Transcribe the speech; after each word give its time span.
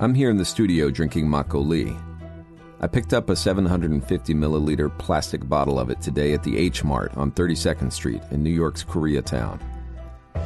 I'm 0.00 0.14
here 0.14 0.30
in 0.30 0.38
the 0.38 0.46
studio 0.46 0.88
drinking 0.88 1.26
Makgeolli. 1.26 1.94
I 2.80 2.86
picked 2.86 3.12
up 3.12 3.28
a 3.28 3.36
750 3.36 4.32
milliliter 4.32 4.96
plastic 4.96 5.46
bottle 5.46 5.78
of 5.78 5.90
it 5.90 6.00
today 6.00 6.32
at 6.32 6.42
the 6.42 6.56
H 6.56 6.82
Mart 6.82 7.14
on 7.18 7.30
32nd 7.32 7.92
Street 7.92 8.22
in 8.30 8.42
New 8.42 8.48
York's 8.48 8.82
Koreatown. 8.82 9.60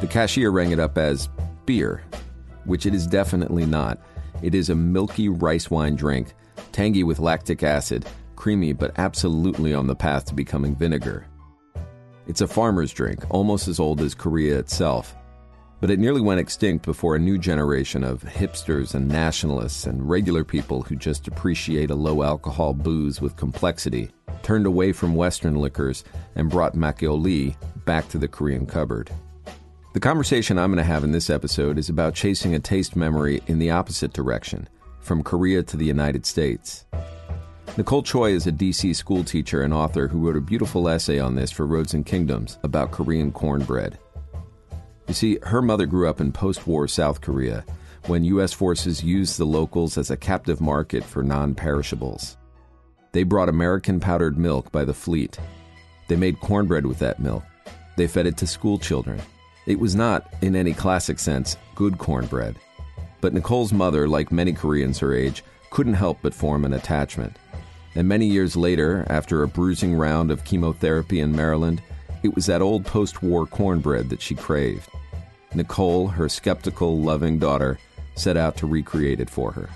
The 0.01 0.07
cashier 0.07 0.51
rang 0.51 0.71
it 0.71 0.79
up 0.81 0.97
as 0.97 1.29
beer, 1.65 2.03
which 2.65 2.85
it 2.85 2.93
is 2.93 3.07
definitely 3.07 3.65
not. 3.65 3.97
It 4.41 4.53
is 4.53 4.69
a 4.69 4.75
milky 4.75 5.29
rice 5.29 5.71
wine 5.71 5.95
drink, 5.95 6.33
tangy 6.73 7.05
with 7.05 7.19
lactic 7.19 7.63
acid, 7.63 8.05
creamy 8.35 8.73
but 8.73 8.99
absolutely 8.99 9.73
on 9.73 9.87
the 9.87 9.95
path 9.95 10.25
to 10.25 10.33
becoming 10.33 10.75
vinegar. 10.75 11.27
It's 12.27 12.41
a 12.41 12.47
farmer's 12.47 12.91
drink, 12.91 13.23
almost 13.29 13.69
as 13.69 13.79
old 13.79 14.01
as 14.01 14.15
Korea 14.15 14.59
itself. 14.59 15.15
But 15.81 15.91
it 15.91 15.99
nearly 15.99 16.21
went 16.21 16.39
extinct 16.39 16.85
before 16.85 17.15
a 17.15 17.19
new 17.19 17.37
generation 17.37 18.03
of 18.03 18.23
hipsters 18.23 18.95
and 18.95 19.07
nationalists 19.07 19.85
and 19.85 20.09
regular 20.09 20.43
people 20.43 20.81
who 20.81 20.95
just 20.95 21.27
appreciate 21.27 21.91
a 21.91 21.95
low 21.95 22.23
alcohol 22.23 22.73
booze 22.73 23.21
with 23.21 23.35
complexity 23.35 24.11
turned 24.41 24.65
away 24.65 24.91
from 24.91 25.15
Western 25.15 25.55
liquors 25.55 26.03
and 26.35 26.49
brought 26.49 26.75
Makgeolli 26.75 27.55
back 27.85 28.07
to 28.09 28.17
the 28.17 28.27
Korean 28.27 28.65
cupboard. 28.65 29.09
The 29.93 29.99
conversation 29.99 30.59
I'm 30.59 30.69
going 30.69 30.77
to 30.77 30.83
have 30.83 31.03
in 31.03 31.11
this 31.11 31.29
episode 31.29 31.77
is 31.77 31.89
about 31.89 32.13
chasing 32.13 32.53
a 32.53 32.59
taste 32.59 32.95
memory 32.95 33.41
in 33.47 33.59
the 33.59 33.71
opposite 33.71 34.13
direction, 34.13 34.67
from 34.99 35.23
Korea 35.23 35.63
to 35.63 35.77
the 35.77 35.85
United 35.85 36.25
States. 36.25 36.85
Nicole 37.77 38.03
Choi 38.03 38.33
is 38.33 38.45
a 38.45 38.51
DC 38.51 38.95
school 38.95 39.23
teacher 39.23 39.61
and 39.61 39.73
author 39.73 40.07
who 40.07 40.19
wrote 40.19 40.35
a 40.35 40.41
beautiful 40.41 40.87
essay 40.89 41.19
on 41.19 41.35
this 41.35 41.51
for 41.51 41.65
Roads 41.65 41.93
and 41.93 42.05
Kingdoms 42.05 42.59
about 42.63 42.91
Korean 42.91 43.31
cornbread. 43.31 43.97
You 45.07 45.13
see, 45.13 45.37
her 45.43 45.61
mother 45.61 45.85
grew 45.85 46.09
up 46.09 46.19
in 46.19 46.31
post 46.31 46.65
war 46.65 46.87
South 46.87 47.21
Korea 47.21 47.63
when 48.07 48.23
U.S. 48.23 48.53
forces 48.53 49.03
used 49.03 49.37
the 49.37 49.45
locals 49.45 49.97
as 49.97 50.11
a 50.11 50.17
captive 50.17 50.61
market 50.61 51.03
for 51.03 51.23
non 51.23 51.55
perishables. 51.55 52.37
They 53.11 53.23
brought 53.23 53.49
American 53.49 53.99
powdered 53.99 54.37
milk 54.37 54.71
by 54.71 54.83
the 54.83 54.93
fleet. 54.93 55.39
They 56.07 56.15
made 56.15 56.39
cornbread 56.39 56.85
with 56.85 56.99
that 56.99 57.19
milk. 57.19 57.43
They 57.95 58.07
fed 58.07 58.27
it 58.27 58.37
to 58.37 58.47
school 58.47 58.77
children. 58.77 59.21
It 59.65 59.79
was 59.79 59.95
not, 59.95 60.31
in 60.41 60.55
any 60.55 60.73
classic 60.73 61.17
sense, 61.17 61.57
good 61.75 61.97
cornbread. 61.97 62.57
But 63.21 63.33
Nicole's 63.33 63.73
mother, 63.73 64.07
like 64.07 64.31
many 64.31 64.53
Koreans 64.53 64.99
her 64.99 65.13
age, 65.13 65.43
couldn't 65.71 65.93
help 65.93 66.19
but 66.21 66.33
form 66.33 66.65
an 66.65 66.73
attachment. 66.73 67.37
And 67.95 68.07
many 68.07 68.27
years 68.27 68.55
later, 68.55 69.05
after 69.09 69.41
a 69.41 69.47
bruising 69.47 69.95
round 69.95 70.29
of 70.29 70.43
chemotherapy 70.43 71.21
in 71.21 71.35
Maryland, 71.35 71.81
it 72.21 72.35
was 72.35 72.45
that 72.47 72.61
old 72.61 72.85
post 72.85 73.23
war 73.23 73.47
cornbread 73.47 74.09
that 74.09 74.21
she 74.21 74.35
craved. 74.35 74.89
Nicole, 75.55 76.07
her 76.07 76.29
skeptical, 76.29 76.99
loving 76.99 77.39
daughter, 77.39 77.79
set 78.15 78.37
out 78.37 78.57
to 78.57 78.67
recreate 78.67 79.19
it 79.19 79.29
for 79.29 79.51
her. 79.51 79.69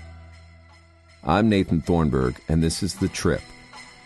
I'm 1.24 1.48
Nathan 1.48 1.80
Thornburgh, 1.80 2.40
and 2.48 2.62
this 2.62 2.82
is 2.82 2.94
The 2.94 3.08
Trip 3.08 3.42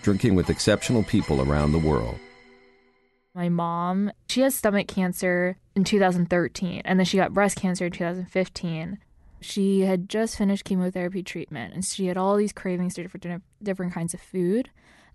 drinking 0.04 0.34
with 0.34 0.50
exceptional 0.50 1.02
people 1.02 1.40
around 1.40 1.72
the 1.72 1.78
world. 1.78 2.18
My 3.34 3.48
mom, 3.48 4.12
she 4.28 4.42
has 4.42 4.54
stomach 4.54 4.86
cancer 4.86 5.56
in 5.74 5.82
2013, 5.82 6.82
and 6.84 6.98
then 7.00 7.06
she 7.06 7.16
got 7.16 7.32
breast 7.32 7.56
cancer 7.56 7.86
in 7.86 7.92
2015. 7.92 8.98
She 9.40 9.80
had 9.80 10.08
just 10.08 10.36
finished 10.36 10.64
chemotherapy 10.64 11.22
treatment, 11.22 11.74
and 11.74 11.84
she 11.84 12.06
had 12.06 12.18
all 12.18 12.36
these 12.36 12.52
cravings 12.52 12.96
for 12.96 13.18
different, 13.18 13.42
different 13.62 13.94
kinds 13.94 14.14
of 14.14 14.20
food. 14.20 14.70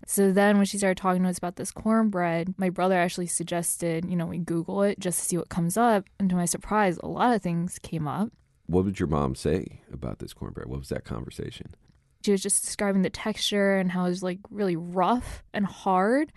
So 0.06 0.32
then, 0.32 0.56
when 0.56 0.66
she 0.66 0.78
started 0.78 0.96
talking 0.96 1.22
to 1.22 1.28
us 1.28 1.38
about 1.38 1.56
this 1.56 1.70
cornbread, 1.70 2.54
my 2.56 2.70
brother 2.70 2.98
actually 2.98 3.26
suggested, 3.26 4.04
you 4.06 4.16
know, 4.16 4.26
we 4.26 4.38
Google 4.38 4.82
it 4.82 4.98
just 4.98 5.18
to 5.18 5.24
see 5.24 5.36
what 5.36 5.48
comes 5.48 5.76
up. 5.76 6.04
And 6.18 6.28
to 6.30 6.36
my 6.36 6.46
surprise, 6.46 6.98
a 7.02 7.08
lot 7.08 7.34
of 7.34 7.42
things 7.42 7.78
came 7.78 8.08
up. 8.08 8.30
What 8.66 8.86
did 8.86 8.98
your 8.98 9.08
mom 9.08 9.34
say 9.34 9.82
about 9.92 10.18
this 10.18 10.32
cornbread? 10.32 10.68
What 10.68 10.78
was 10.78 10.88
that 10.88 11.04
conversation? 11.04 11.74
She 12.24 12.32
was 12.32 12.42
just 12.42 12.64
describing 12.64 13.02
the 13.02 13.10
texture 13.10 13.76
and 13.76 13.90
how 13.90 14.04
it 14.04 14.10
was 14.10 14.22
like 14.22 14.38
really 14.50 14.76
rough 14.76 15.42
and 15.52 15.66
hard, 15.66 16.32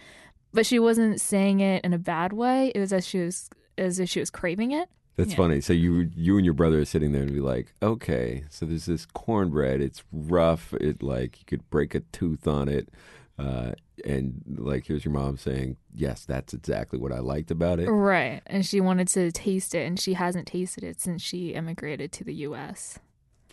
but 0.54 0.66
she 0.66 0.80
wasn't 0.80 1.22
saying 1.22 1.60
it 1.60 1.84
in 1.84 1.94
a 1.94 1.98
bad 1.98 2.34
way. 2.34 2.72
It 2.74 2.80
was 2.80 2.94
as 2.94 3.06
she 3.06 3.20
was 3.20 3.50
as 3.78 4.00
if 4.00 4.10
she 4.10 4.20
was 4.20 4.30
craving 4.30 4.72
it. 4.72 4.90
That's 5.16 5.32
yeah. 5.32 5.38
funny. 5.38 5.62
So 5.62 5.74
you 5.74 6.10
you 6.16 6.38
and 6.38 6.46
your 6.46 6.54
brother 6.54 6.80
are 6.80 6.86
sitting 6.86 7.12
there 7.12 7.22
and 7.22 7.34
be 7.34 7.40
like, 7.40 7.74
okay, 7.84 8.46
so 8.50 8.66
there's 8.66 8.86
this 8.86 9.06
cornbread. 9.06 9.82
It's 9.82 10.04
rough. 10.12 10.74
It 10.74 11.04
like 11.04 11.40
you 11.40 11.46
could 11.46 11.70
break 11.70 11.94
a 11.94 12.00
tooth 12.00 12.48
on 12.48 12.68
it. 12.68 12.90
Uh, 13.38 13.72
and 14.06 14.44
like 14.48 14.86
here's 14.86 15.04
your 15.04 15.14
mom 15.14 15.38
saying, 15.38 15.78
yes, 15.94 16.26
that's 16.26 16.54
exactly 16.54 17.00
what 17.00 17.12
I 17.12 17.20
liked 17.20 17.52
about 17.52 17.80
it. 17.80 17.90
Right. 17.90 18.42
And 18.46 18.66
she 18.66 18.80
wanted 18.80 19.08
to 19.10 19.32
taste 19.32 19.74
it, 19.74 19.88
and 19.88 20.00
she 20.00 20.14
hasn't 20.14 20.48
tasted 20.48 20.84
it 20.84 21.00
since 21.00 21.22
she 21.22 21.50
immigrated 21.54 22.12
to 22.14 22.24
the 22.24 22.34
U.S. 22.36 23.00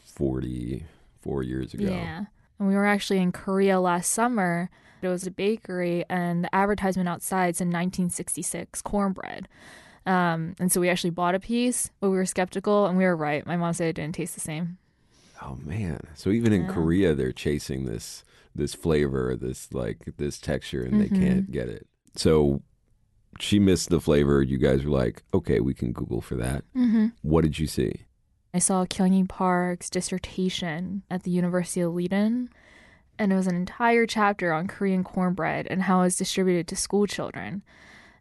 Forty 0.04 0.84
four 1.20 1.42
years 1.42 1.74
ago. 1.74 1.84
Yeah. 1.84 2.24
And 2.58 2.68
we 2.68 2.74
were 2.74 2.86
actually 2.86 3.20
in 3.20 3.32
Korea 3.32 3.80
last 3.80 4.10
summer. 4.10 4.70
It 5.02 5.08
was 5.08 5.26
a 5.26 5.30
bakery, 5.30 6.04
and 6.10 6.44
the 6.44 6.54
advertisement 6.54 7.08
outside 7.08 7.56
said 7.56 7.68
1966 7.68 8.82
cornbread. 8.82 9.48
Um, 10.04 10.54
and 10.60 10.70
so 10.70 10.80
we 10.80 10.90
actually 10.90 11.10
bought 11.10 11.34
a 11.34 11.40
piece, 11.40 11.90
but 12.00 12.10
we 12.10 12.16
were 12.16 12.26
skeptical, 12.26 12.86
and 12.86 12.98
we 12.98 13.04
were 13.04 13.16
right. 13.16 13.46
My 13.46 13.56
mom 13.56 13.72
said 13.72 13.88
it 13.88 13.92
didn't 13.94 14.14
taste 14.14 14.34
the 14.34 14.40
same. 14.40 14.76
Oh 15.42 15.58
man! 15.64 16.00
So 16.14 16.30
even 16.30 16.52
in. 16.52 16.68
Korea, 16.68 17.14
they're 17.14 17.32
chasing 17.32 17.86
this 17.86 18.24
this 18.60 18.74
flavor, 18.74 19.36
this 19.36 19.72
like 19.72 20.04
this 20.18 20.38
texture, 20.38 20.84
and 20.84 20.94
mm-hmm. 20.94 21.14
they 21.14 21.20
can't 21.20 21.50
get 21.50 21.68
it. 21.68 21.88
So 22.14 22.62
she 23.40 23.58
missed 23.58 23.88
the 23.88 24.00
flavor. 24.00 24.42
You 24.42 24.58
guys 24.58 24.84
were 24.84 24.90
like, 24.90 25.22
okay, 25.32 25.60
we 25.60 25.74
can 25.74 25.92
Google 25.92 26.20
for 26.20 26.36
that. 26.36 26.64
Mm-hmm. 26.76 27.06
What 27.22 27.42
did 27.42 27.58
you 27.58 27.66
see? 27.66 28.04
I 28.52 28.58
saw 28.58 28.84
Kyunghee 28.84 29.28
Park's 29.28 29.90
dissertation 29.90 31.02
at 31.10 31.22
the 31.22 31.30
University 31.30 31.80
of 31.80 31.94
Leiden, 31.94 32.50
and 33.18 33.32
it 33.32 33.36
was 33.36 33.46
an 33.46 33.56
entire 33.56 34.06
chapter 34.06 34.52
on 34.52 34.66
Korean 34.66 35.04
cornbread 35.04 35.66
and 35.70 35.82
how 35.82 36.02
it's 36.02 36.16
distributed 36.16 36.68
to 36.68 36.76
school 36.76 37.06
children. 37.06 37.62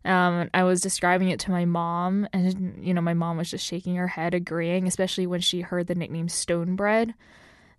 Um, 0.06 0.50
I 0.54 0.64
was 0.64 0.82
describing 0.82 1.30
it 1.30 1.40
to 1.42 1.52
my 1.52 1.66
mom, 1.66 2.28
and 2.32 2.80
you 2.82 2.94
know, 2.94 3.02
my 3.02 3.14
mom 3.14 3.38
was 3.38 3.52
just 3.52 3.66
shaking 3.66 3.96
her 3.96 4.08
head, 4.08 4.34
agreeing, 4.34 4.88
especially 4.88 5.28
when 5.28 5.42
she 5.42 5.62
heard 5.62 5.88
the 5.88 5.96
nickname 5.96 6.30
stone 6.30 6.76
bread. 6.76 7.14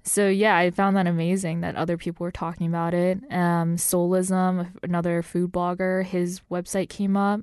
So 0.02 0.28
yeah, 0.28 0.56
I 0.56 0.70
found 0.70 0.96
that 0.96 1.06
amazing 1.06 1.60
that 1.60 1.76
other 1.76 1.96
people 1.96 2.24
were 2.24 2.30
talking 2.30 2.66
about 2.66 2.94
it. 2.94 3.18
Um, 3.30 3.76
Soulism, 3.76 4.70
another 4.82 5.22
food 5.22 5.52
blogger, 5.52 6.04
his 6.04 6.40
website 6.50 6.88
came 6.88 7.16
up. 7.16 7.42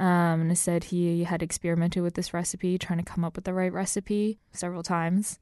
Um, 0.00 0.40
and 0.40 0.58
said 0.58 0.84
he 0.84 1.22
had 1.22 1.40
experimented 1.40 2.02
with 2.02 2.14
this 2.14 2.34
recipe, 2.34 2.78
trying 2.78 2.98
to 2.98 3.04
come 3.04 3.24
up 3.24 3.36
with 3.36 3.44
the 3.44 3.54
right 3.54 3.72
recipe 3.72 4.40
several 4.50 4.82
times. 4.82 5.38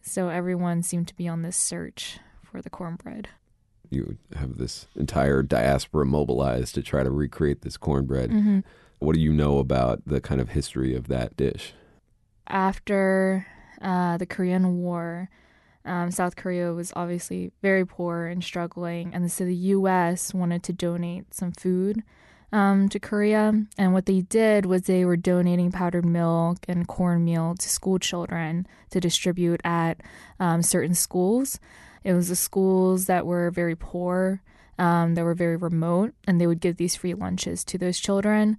So 0.00 0.28
everyone 0.28 0.84
seemed 0.84 1.08
to 1.08 1.14
be 1.16 1.26
on 1.26 1.42
this 1.42 1.56
search 1.56 2.20
for 2.44 2.62
the 2.62 2.70
cornbread. 2.70 3.28
You 3.90 4.16
have 4.36 4.58
this 4.58 4.86
entire 4.94 5.42
diaspora 5.42 6.06
mobilized 6.06 6.76
to 6.76 6.82
try 6.82 7.02
to 7.02 7.10
recreate 7.10 7.62
this 7.62 7.76
cornbread. 7.76 8.30
Mm-hmm. 8.30 8.60
What 9.00 9.14
do 9.14 9.20
you 9.20 9.32
know 9.32 9.58
about 9.58 10.02
the 10.06 10.20
kind 10.20 10.40
of 10.40 10.50
history 10.50 10.94
of 10.94 11.08
that 11.08 11.36
dish? 11.36 11.72
After 12.46 13.46
uh, 13.82 14.18
the 14.18 14.26
Korean 14.26 14.78
War, 14.78 15.30
um, 15.84 16.10
South 16.10 16.36
Korea 16.36 16.72
was 16.72 16.92
obviously 16.94 17.52
very 17.62 17.86
poor 17.86 18.26
and 18.26 18.42
struggling, 18.42 19.14
and 19.14 19.30
so 19.30 19.44
the 19.44 19.54
U.S. 19.54 20.34
wanted 20.34 20.62
to 20.64 20.72
donate 20.72 21.34
some 21.34 21.52
food 21.52 22.02
um, 22.52 22.88
to 22.88 22.98
Korea. 22.98 23.52
And 23.76 23.92
what 23.92 24.06
they 24.06 24.20
did 24.20 24.66
was 24.66 24.82
they 24.82 25.04
were 25.04 25.16
donating 25.16 25.72
powdered 25.72 26.04
milk 26.04 26.58
and 26.68 26.88
cornmeal 26.88 27.54
to 27.56 27.68
school 27.68 27.98
children 27.98 28.66
to 28.90 29.00
distribute 29.00 29.60
at 29.64 30.00
um, 30.40 30.62
certain 30.62 30.94
schools. 30.94 31.58
It 32.04 32.14
was 32.14 32.28
the 32.28 32.36
schools 32.36 33.06
that 33.06 33.26
were 33.26 33.50
very 33.50 33.76
poor, 33.76 34.42
um, 34.78 35.14
that 35.14 35.24
were 35.24 35.34
very 35.34 35.56
remote, 35.56 36.14
and 36.26 36.40
they 36.40 36.46
would 36.46 36.60
give 36.60 36.76
these 36.76 36.96
free 36.96 37.14
lunches 37.14 37.64
to 37.64 37.78
those 37.78 37.98
children. 37.98 38.56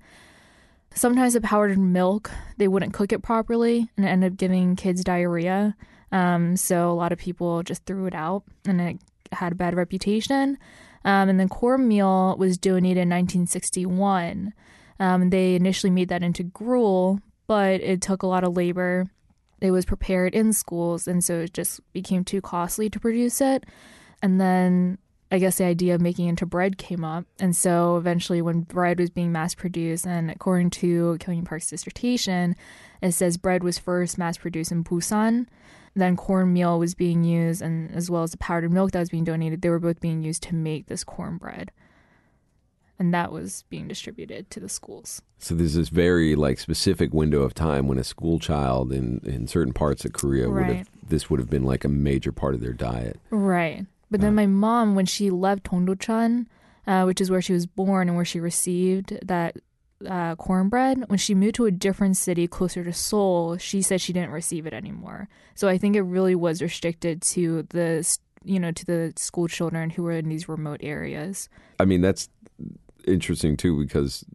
Sometimes 0.93 1.33
the 1.33 1.41
powdered 1.41 1.77
milk, 1.77 2.31
they 2.57 2.67
wouldn't 2.67 2.93
cook 2.93 3.13
it 3.13 3.21
properly 3.21 3.89
and 3.95 4.05
it 4.05 4.09
ended 4.09 4.33
up 4.33 4.37
giving 4.37 4.75
kids 4.75 5.03
diarrhea. 5.03 5.75
Um, 6.11 6.55
so 6.55 6.89
a 6.89 6.93
lot 6.93 7.11
of 7.11 7.19
people 7.19 7.63
just 7.63 7.85
threw 7.85 8.05
it 8.05 8.15
out 8.15 8.43
and 8.65 8.81
it 8.81 8.97
had 9.31 9.51
a 9.51 9.55
bad 9.55 9.75
reputation. 9.75 10.57
Um, 11.05 11.29
and 11.29 11.39
then 11.39 11.49
cornmeal 11.49 12.35
was 12.37 12.57
donated 12.57 13.03
in 13.03 13.09
1961. 13.09 14.53
Um, 14.99 15.29
they 15.29 15.55
initially 15.55 15.91
made 15.91 16.09
that 16.09 16.23
into 16.23 16.43
gruel, 16.43 17.21
but 17.47 17.81
it 17.81 18.01
took 18.01 18.23
a 18.23 18.27
lot 18.27 18.43
of 18.43 18.57
labor 18.57 19.09
it 19.61 19.71
was 19.71 19.85
prepared 19.85 20.33
in 20.33 20.53
schools, 20.53 21.07
and 21.07 21.23
so 21.23 21.39
it 21.41 21.53
just 21.53 21.81
became 21.91 22.23
too 22.23 22.41
costly 22.41 22.89
to 22.89 22.99
produce 22.99 23.41
it. 23.41 23.65
And 24.21 24.39
then 24.39 24.97
I 25.31 25.37
guess 25.37 25.59
the 25.59 25.65
idea 25.65 25.93
of 25.93 26.01
making 26.01 26.27
into 26.27 26.45
bread 26.45 26.77
came 26.77 27.03
up. 27.03 27.25
And 27.39 27.55
so 27.55 27.97
eventually, 27.97 28.41
when 28.41 28.61
bread 28.61 28.99
was 28.99 29.11
being 29.11 29.31
mass 29.31 29.53
produced, 29.53 30.07
and 30.07 30.31
according 30.31 30.71
to 30.71 31.17
Kyung 31.19 31.45
Park's 31.45 31.69
dissertation, 31.69 32.55
it 33.01 33.11
says 33.11 33.37
bread 33.37 33.63
was 33.63 33.77
first 33.77 34.17
mass 34.17 34.37
produced 34.37 34.71
in 34.71 34.83
Busan. 34.83 35.45
Then 35.95 36.15
cornmeal 36.15 36.79
was 36.79 36.95
being 36.95 37.23
used, 37.23 37.61
and 37.61 37.93
as 37.93 38.09
well 38.09 38.23
as 38.23 38.31
the 38.31 38.37
powdered 38.37 38.71
milk 38.71 38.91
that 38.91 38.99
was 38.99 39.09
being 39.09 39.23
donated, 39.23 39.61
they 39.61 39.69
were 39.69 39.79
both 39.79 39.99
being 39.99 40.23
used 40.23 40.43
to 40.43 40.55
make 40.55 40.87
this 40.87 41.03
cornbread. 41.03 41.71
And 42.97 43.13
that 43.13 43.31
was 43.31 43.63
being 43.69 43.87
distributed 43.87 44.49
to 44.51 44.59
the 44.59 44.67
schools. 44.67 45.21
So 45.37 45.55
there's 45.55 45.75
this 45.75 45.89
very 45.89 46.35
like 46.35 46.59
specific 46.59 47.13
window 47.13 47.43
of 47.43 47.53
time 47.53 47.87
when 47.87 47.97
a 47.97 48.03
school 48.03 48.39
child 48.39 48.91
in 48.91 49.21
in 49.23 49.47
certain 49.47 49.73
parts 49.73 50.03
of 50.03 50.11
Korea 50.11 50.49
would 50.49 50.65
have 50.65 50.89
this 51.07 51.29
would 51.29 51.39
have 51.39 51.49
been 51.49 51.63
like 51.63 51.85
a 51.85 51.89
major 51.89 52.33
part 52.33 52.55
of 52.55 52.61
their 52.61 52.73
diet. 52.73 53.17
Right. 53.29 53.85
But 54.11 54.21
then 54.21 54.35
my 54.35 54.45
mom, 54.47 54.95
when 54.95 55.05
she 55.05 55.29
left 55.29 55.63
Tongdochan, 55.63 56.47
uh, 56.87 57.03
which 57.03 57.21
is 57.21 57.29
where 57.29 57.41
she 57.41 57.53
was 57.53 57.65
born 57.67 58.07
and 58.07 58.15
where 58.15 58.25
she 58.25 58.39
received 58.39 59.17
that 59.27 59.57
uh, 60.07 60.35
cornbread, 60.35 61.09
when 61.09 61.19
she 61.19 61.35
moved 61.35 61.55
to 61.55 61.65
a 61.65 61.71
different 61.71 62.17
city 62.17 62.47
closer 62.47 62.83
to 62.83 62.93
Seoul, 62.93 63.57
she 63.57 63.81
said 63.81 64.01
she 64.01 64.13
didn't 64.13 64.31
receive 64.31 64.65
it 64.65 64.73
anymore. 64.73 65.29
So 65.55 65.67
I 65.67 65.77
think 65.77 65.95
it 65.95 66.01
really 66.01 66.35
was 66.35 66.61
restricted 66.61 67.21
to 67.23 67.63
the, 67.69 68.17
you 68.43 68.59
know, 68.59 68.71
to 68.71 68.85
the 68.85 69.13
school 69.17 69.47
children 69.47 69.89
who 69.91 70.03
were 70.03 70.13
in 70.13 70.29
these 70.29 70.49
remote 70.49 70.79
areas. 70.81 71.49
I 71.79 71.85
mean, 71.85 72.01
that's 72.01 72.29
interesting 73.05 73.57
too 73.57 73.79
because 73.81 74.25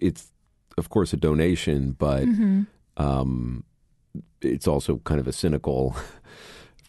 it's 0.00 0.32
of 0.78 0.88
course 0.88 1.12
a 1.12 1.16
donation, 1.16 1.92
but 1.92 2.24
Mm-hmm. 2.26 2.62
um, 2.96 3.64
it's 4.40 4.66
also 4.66 4.98
kind 5.04 5.20
of 5.20 5.28
a 5.28 5.32
cynical 5.32 5.94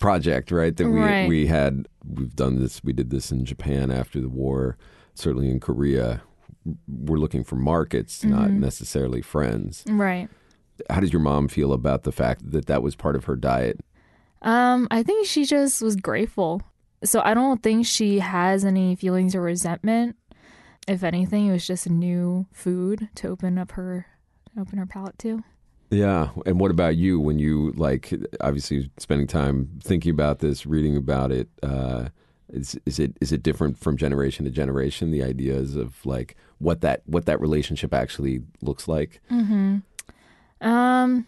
project, 0.03 0.51
right? 0.51 0.75
That 0.75 0.89
we 0.89 0.99
Right. 0.99 1.27
we 1.29 1.47
had 1.47 1.87
we've 2.05 2.35
done 2.35 2.59
this. 2.59 2.83
We 2.83 2.91
did 2.93 3.09
this 3.09 3.31
in 3.31 3.45
Japan 3.45 3.89
after 3.91 4.19
the 4.19 4.29
war. 4.29 4.77
Certainly 5.15 5.49
in 5.49 5.59
Korea, 5.59 6.21
we're 6.87 7.17
looking 7.17 7.43
for 7.43 7.55
markets, 7.55 8.23
not 8.23 8.49
Mm-hmm. 8.49 8.59
necessarily 8.59 9.21
friends. 9.21 9.83
Right. 9.87 10.27
How 10.89 10.99
does 10.99 11.13
your 11.13 11.21
mom 11.21 11.47
feel 11.47 11.71
about 11.71 12.03
the 12.03 12.11
fact 12.11 12.51
that 12.51 12.65
that 12.65 12.83
was 12.83 12.95
part 12.95 13.15
of 13.15 13.25
her 13.25 13.35
diet? 13.37 13.79
Um, 14.41 14.87
I 14.91 15.03
think 15.03 15.25
she 15.25 15.45
just 15.45 15.81
was 15.81 15.95
grateful. 15.95 16.61
So 17.05 17.21
I 17.23 17.33
don't 17.33 17.61
think 17.63 17.85
she 17.85 18.19
has 18.19 18.65
any 18.65 18.95
feelings 18.95 19.35
or 19.35 19.41
resentment. 19.41 20.15
If 20.87 21.03
anything, 21.03 21.47
it 21.47 21.51
was 21.53 21.65
just 21.67 21.89
new 21.89 22.45
food 22.51 23.07
to 23.15 23.29
open 23.29 23.57
up 23.57 23.71
her 23.71 24.05
open 24.59 24.77
her 24.79 24.85
palate 24.85 25.17
to. 25.19 25.43
Yeah. 25.89 26.29
And 26.45 26.59
what 26.59 26.71
about 26.71 26.95
you 26.95 27.19
when 27.19 27.39
you 27.39 27.71
like 27.75 28.13
obviously 28.41 28.89
spending 28.97 29.27
time 29.27 29.69
thinking 29.81 30.11
about 30.11 30.39
this, 30.39 30.65
reading 30.65 30.97
about 30.97 31.31
it, 31.31 31.49
uh 31.61 32.09
is 32.49 32.79
is 32.85 32.99
it 32.99 33.17
is 33.19 33.31
it 33.31 33.41
different 33.41 33.79
from 33.79 33.97
generation 33.97 34.45
to 34.45 34.51
generation 34.51 35.11
the 35.11 35.23
ideas 35.23 35.75
of 35.75 36.05
like 36.05 36.35
what 36.59 36.81
that 36.81 37.01
what 37.05 37.25
that 37.25 37.41
relationship 37.41 37.93
actually 37.93 38.41
looks 38.61 38.87
like? 38.87 39.21
Mm-hmm. 39.31 39.77
Um, 40.65 41.27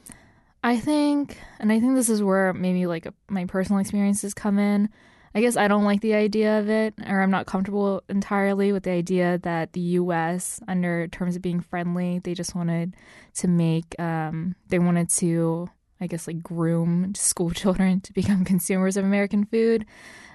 I 0.63 0.77
think, 0.77 1.37
and 1.59 1.71
I 1.71 1.79
think 1.79 1.95
this 1.95 2.09
is 2.09 2.23
where 2.23 2.53
maybe 2.53 2.87
like 2.87 3.07
my 3.27 3.45
personal 3.45 3.79
experiences 3.79 4.33
come 4.33 4.57
in. 4.57 4.89
I 5.35 5.41
guess 5.41 5.57
I 5.57 5.67
don't 5.67 5.83
like 5.83 5.99
the 5.99 6.13
idea 6.13 6.59
of 6.59 6.69
it, 6.69 6.93
or 7.05 7.21
I'm 7.21 7.29
not 7.29 7.45
comfortable 7.45 8.01
entirely 8.07 8.71
with 8.71 8.83
the 8.83 8.91
idea 8.91 9.37
that 9.39 9.73
the 9.73 9.81
U.S., 9.81 10.61
under 10.65 11.09
terms 11.09 11.35
of 11.35 11.41
being 11.41 11.59
friendly, 11.59 12.19
they 12.19 12.33
just 12.33 12.55
wanted 12.55 12.95
to 13.35 13.49
make, 13.49 13.99
um, 13.99 14.55
they 14.69 14.79
wanted 14.79 15.09
to, 15.09 15.69
I 15.99 16.07
guess, 16.07 16.25
like 16.25 16.41
groom 16.41 17.13
school 17.17 17.51
children 17.51 17.99
to 17.99 18.13
become 18.13 18.45
consumers 18.45 18.95
of 18.95 19.03
American 19.03 19.43
food. 19.43 19.85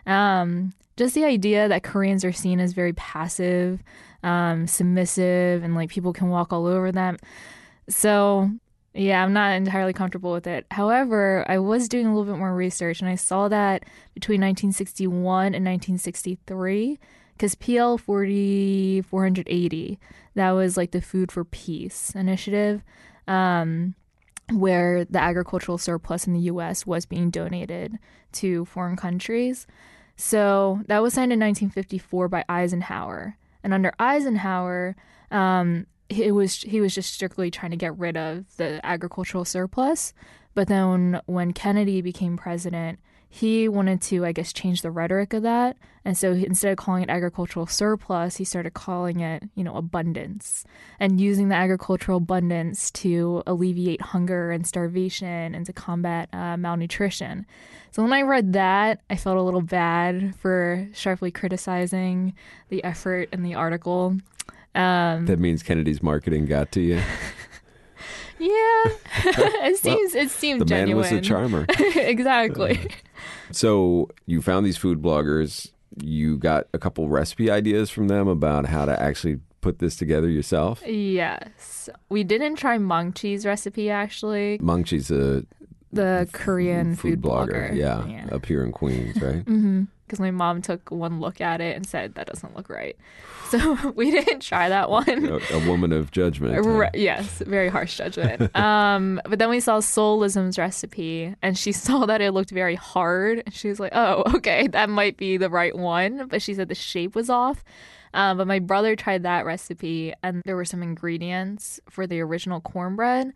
Um, 0.06 0.75
just 0.99 1.14
the 1.14 1.25
idea 1.25 1.67
that 1.67 1.82
Koreans 1.82 2.23
are 2.23 2.32
seen 2.32 2.61
as 2.61 2.75
very 2.75 2.93
passive, 2.93 3.82
um, 4.23 4.67
submissive, 4.67 5.62
and 5.62 5.75
like 5.75 5.88
people 5.88 6.12
can 6.12 6.29
walk 6.29 6.52
all 6.52 6.67
over 6.67 6.93
them. 6.93 7.17
So 7.88 8.50
yeah, 8.95 9.23
I'm 9.23 9.33
not 9.33 9.53
entirely 9.53 9.93
comfortable 9.93 10.33
with 10.33 10.47
it. 10.47 10.67
However, 10.71 11.45
I 11.49 11.59
was 11.59 11.89
doing 11.89 12.07
a 12.07 12.15
little 12.15 12.33
bit 12.33 12.39
more 12.39 12.55
research 12.55 13.01
and 13.01 13.09
I 13.09 13.15
saw 13.15 13.49
that 13.49 13.85
between 14.15 14.41
1961 14.41 15.55
and 15.55 15.65
1963, 15.65 16.99
because 17.33 17.55
PL 17.55 17.99
40 17.99 19.03
480, 19.03 19.99
that 20.35 20.51
was 20.51 20.77
like 20.77 20.91
the 20.91 21.01
Food 21.01 21.31
for 21.31 21.45
Peace 21.45 22.13
initiative, 22.17 22.83
um, 23.29 23.95
where 24.51 25.05
the 25.05 25.21
agricultural 25.21 25.79
surplus 25.79 26.27
in 26.27 26.33
the 26.33 26.41
US 26.41 26.85
was 26.85 27.07
being 27.07 27.31
donated 27.31 27.97
to 28.33 28.65
foreign 28.65 28.97
countries. 28.97 29.69
So 30.17 30.81
that 30.89 31.01
was 31.01 31.15
signed 31.15 31.33
in 31.33 31.39
1954 31.39 32.29
by 32.29 32.45
Eisenhower. 32.49 33.37
And 33.63 33.73
under 33.73 33.93
Eisenhower, 34.01 34.97
um, 35.31 35.87
it 36.11 36.33
was 36.33 36.62
he 36.62 36.81
was 36.81 36.95
just 36.95 37.15
strictly 37.15 37.51
trying 37.51 37.71
to 37.71 37.77
get 37.77 37.97
rid 37.97 38.17
of 38.17 38.45
the 38.57 38.85
agricultural 38.85 39.45
surplus. 39.45 40.12
But 40.55 40.69
then 40.69 41.21
when 41.27 41.53
Kennedy 41.53 42.01
became 42.01 42.37
president, 42.37 42.99
he 43.33 43.69
wanted 43.69 44.03
to, 44.03 44.27
I 44.27 44.33
guess, 44.33 44.53
change 44.53 44.83
the 44.83 44.91
rhetoric 44.91 45.33
of 45.33 45.45
that. 45.45 45.77
And 46.05 46.19
so 46.19 46.33
instead 46.33 46.73
of 46.73 46.79
calling 46.79 47.05
it 47.05 47.11
agricultural 47.11 47.69
surplus, 47.69 48.39
he 48.39 48.45
started 48.45 48.75
calling 48.75 49.21
it, 49.21 49.45
you 49.55 49.62
know, 49.62 49.77
abundance 49.77 50.65
and 50.99 51.21
using 51.21 51.49
the 51.49 51.55
agricultural 51.55 52.17
abundance 52.17 52.91
to 52.91 53.45
alleviate 53.47 54.01
hunger 54.01 54.51
and 54.51 54.67
starvation 54.67 55.55
and 55.55 55.65
to 55.67 55.73
combat 55.73 56.29
uh, 56.33 56.57
malnutrition. 56.57 57.47
So 57.93 58.03
when 58.03 58.12
I 58.12 58.23
read 58.23 58.53
that, 58.55 59.03
I 59.09 59.17
felt 59.17 59.37
a 59.37 59.43
little 59.43 59.62
bad 59.62 60.35
for 60.35 60.89
sharply 60.93 61.31
criticizing 61.31 62.35
the 62.69 62.83
effort 62.83 63.29
in 63.33 63.45
the 63.45 63.55
article. 63.55 64.17
Um, 64.75 65.27
That 65.27 65.39
means 65.39 65.63
Kennedy's 65.63 66.03
marketing 66.03 66.47
got 66.47 66.71
to 66.73 66.81
you. 66.81 66.95
yeah, 68.39 68.49
it 69.67 69.77
seems 69.79 70.15
it 70.15 70.31
seemed 70.31 70.61
The 70.61 70.65
man 70.67 70.87
genuine. 70.89 71.03
was 71.03 71.13
a 71.13 71.21
charmer. 71.21 71.67
exactly. 71.97 72.91
So 73.51 74.09
you 74.27 74.41
found 74.43 74.65
these 74.65 74.77
food 74.77 75.03
bloggers. 75.03 75.71
You 76.01 76.39
got 76.39 76.69
a 76.73 76.79
couple 76.79 77.09
recipe 77.09 77.51
ideas 77.51 77.91
from 77.91 78.07
them 78.09 78.29
about 78.29 78.67
how 78.67 78.85
to 78.85 78.99
actually 79.03 79.41
put 79.61 79.81
this 79.81 79.97
together 79.97 80.29
yourself. 80.29 80.83
Yes, 80.87 81.89
we 82.09 82.23
didn't 82.25 82.57
try 82.57 82.79
Maangchi 82.79 83.45
recipe 83.45 83.91
actually. 83.91 84.59
Maangchi's 84.59 85.11
a 85.11 85.45
The 85.93 86.29
Korean 86.33 86.95
food, 86.95 87.21
blogger, 87.21 87.75
yeah, 87.75 88.07
yeah. 88.07 88.29
up 88.33 88.47
here 88.47 88.62
in 88.62 88.71
Queens, 88.73 89.21
right? 89.21 89.45
Because 90.11 90.19
my 90.21 90.33
mom 90.33 90.61
took 90.61 90.90
one 90.90 91.21
look 91.21 91.40
at 91.40 91.61
it 91.61 91.76
and 91.76 91.87
said 91.87 92.17
that 92.17 92.26
doesn't 92.26 92.57
look 92.57 92.69
right. 92.69 92.97
So 93.50 93.90
we 93.97 94.12
didn't 94.12 94.43
try 94.43 94.69
that 94.69 94.90
one. 94.90 95.26
a, 95.26 95.40
a 95.52 95.69
woman 95.69 95.93
of 95.93 96.12
judgment. 96.12 96.64
huh? 96.64 96.90
Yes, 96.95 97.43
very 97.45 97.69
harsh 97.69 97.97
judgment. 97.97 98.55
um, 98.55 99.21
but 99.25 99.40
then 99.40 99.50
we 99.50 99.59
saw 99.59 99.81
Soulism's 99.81 100.57
recipe, 100.57 101.35
and 101.43 101.59
she 101.59 101.73
saw 101.87 102.07
that 102.07 102.21
it 102.21 102.31
looked 102.31 102.50
very 102.50 102.76
hard. 102.76 103.43
And 103.45 103.52
she 103.52 103.67
was 103.67 103.81
like, 103.81 103.90
"Oh, 103.93 104.23
okay, 104.37 104.69
that 104.69 104.88
might 104.88 105.17
be 105.17 105.37
the 105.37 105.50
right 105.50 105.76
one." 105.76 106.29
But 106.29 106.43
she 106.43 106.55
said 106.55 106.69
the 106.69 106.76
shape 106.76 107.17
was 107.17 107.29
off. 107.29 107.64
Um, 108.14 108.38
but 108.38 108.47
my 108.47 108.61
brother 108.61 108.95
tried 108.95 109.25
that 109.25 109.45
recipe, 109.45 110.14
and 110.23 110.43
there 110.45 110.55
were 110.55 110.64
some 110.64 110.85
ingredients 110.85 111.81
for 111.90 112.07
the 112.07 112.21
original 112.21 112.61
cornbread. 112.61 113.33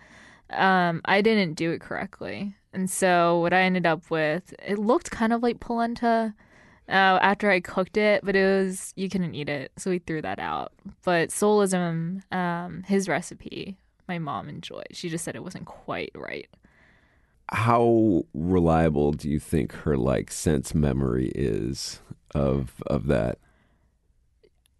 Um, 0.51 1.01
I 1.07 1.23
didn't 1.23 1.55
do 1.55 1.73
it 1.73 1.81
correctly, 1.81 2.55
and 2.73 2.89
so 2.89 3.41
what 3.41 3.53
I 3.53 3.63
ended 3.63 3.85
up 3.85 4.11
with, 4.13 4.55
it 4.65 4.79
looked 4.79 5.11
kind 5.11 5.33
of 5.33 5.43
like 5.43 5.59
polenta 5.59 6.35
uh, 6.89 7.19
after 7.23 7.51
I 7.51 7.61
cooked 7.61 7.97
it, 7.97 8.25
but 8.25 8.37
it 8.37 8.45
was 8.45 8.93
you 8.97 9.09
couldn't 9.09 9.35
eat 9.35 9.49
it, 9.49 9.73
so 9.77 9.91
we 9.91 9.99
threw 9.99 10.23
that 10.23 10.39
out. 10.39 10.73
But 11.05 11.31
Soulism, 11.31 12.31
um, 12.33 12.83
his 12.83 13.09
recipe, 13.09 13.79
my 14.09 14.19
mom 14.19 14.49
enjoyed. 14.49 14.89
She 14.93 15.09
just 15.09 15.25
said 15.25 15.35
it 15.37 15.43
wasn't 15.45 15.67
quite 15.67 16.13
right. 16.15 16.49
How 17.51 18.25
reliable 18.35 19.13
do 19.13 19.29
you 19.29 19.39
think 19.39 19.73
her 19.73 19.97
like 19.97 20.31
sense 20.31 20.75
memory 20.75 21.31
is 21.35 22.01
of 22.35 22.75
of 22.87 23.07
that? 23.07 23.39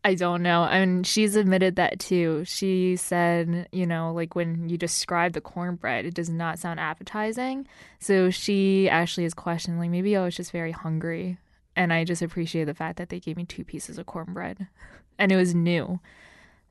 I 0.07 0.15
don't 0.15 0.43
know. 0.43 0.63
I 0.63 0.85
mean, 0.85 1.03
she's 1.03 1.35
admitted 1.35 1.77
that 1.77 1.99
too. 1.99 2.45
She 2.45 2.97
said, 2.97 3.69
you 3.73 3.87
know, 3.87 4.13
like 4.13 4.35
when 4.35 4.69
you 4.69 4.77
describe 4.77 5.33
the 5.33 5.41
cornbread, 5.41 6.05
it 6.05 6.13
does 6.13 6.29
not 6.29 6.59
sound 6.59 6.79
appetizing. 6.79 7.67
So 8.01 8.29
she 8.29 8.87
actually 8.91 9.25
is 9.25 9.33
questioning, 9.33 9.81
like, 9.81 9.89
maybe 9.89 10.15
I 10.15 10.23
was 10.23 10.37
just 10.37 10.53
very 10.53 10.73
hungry. 10.73 11.39
And 11.77 11.93
I 11.93 12.05
just 12.05 12.23
appreciate 12.23 12.65
the 12.65 12.75
fact 12.75 12.99
that 12.99 13.09
they 13.09 13.21
gave 13.21 13.37
me 13.37 13.45
two 13.45 13.65
pieces 13.65 13.99
of 13.99 14.07
cornbread 14.07 14.69
and 15.19 15.33
it 15.33 15.37
was 15.37 15.55
new. 15.55 16.01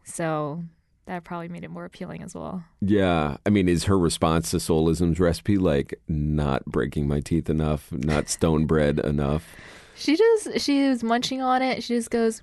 So 0.04 0.64
that 1.06 1.24
probably 1.24 1.50
made 1.50 1.64
it 1.64 1.72
more 1.72 1.86
appealing 1.86 2.24
as 2.24 2.34
well. 2.34 2.64
Yeah, 2.82 3.38
I 3.46 3.50
mean, 3.50 3.68
is 3.68 3.86
her 3.86 4.00
response 4.00 4.52
to 4.52 4.58
Soulism's 4.58 5.20
recipe 5.20 5.58
like 5.58 6.00
not 6.08 6.66
breaking 6.66 7.08
my 7.08 7.20
teeth 7.20 7.50
enough, 7.50 7.92
not 7.92 8.30
stone 8.30 8.66
bread 8.66 9.00
enough? 9.00 9.48
She 9.96 10.16
just, 10.16 10.60
she 10.60 10.90
was 10.90 11.04
munching 11.04 11.44
on 11.44 11.62
it. 11.62 11.84
She 11.84 11.94
just 11.96 12.10
goes, 12.10 12.42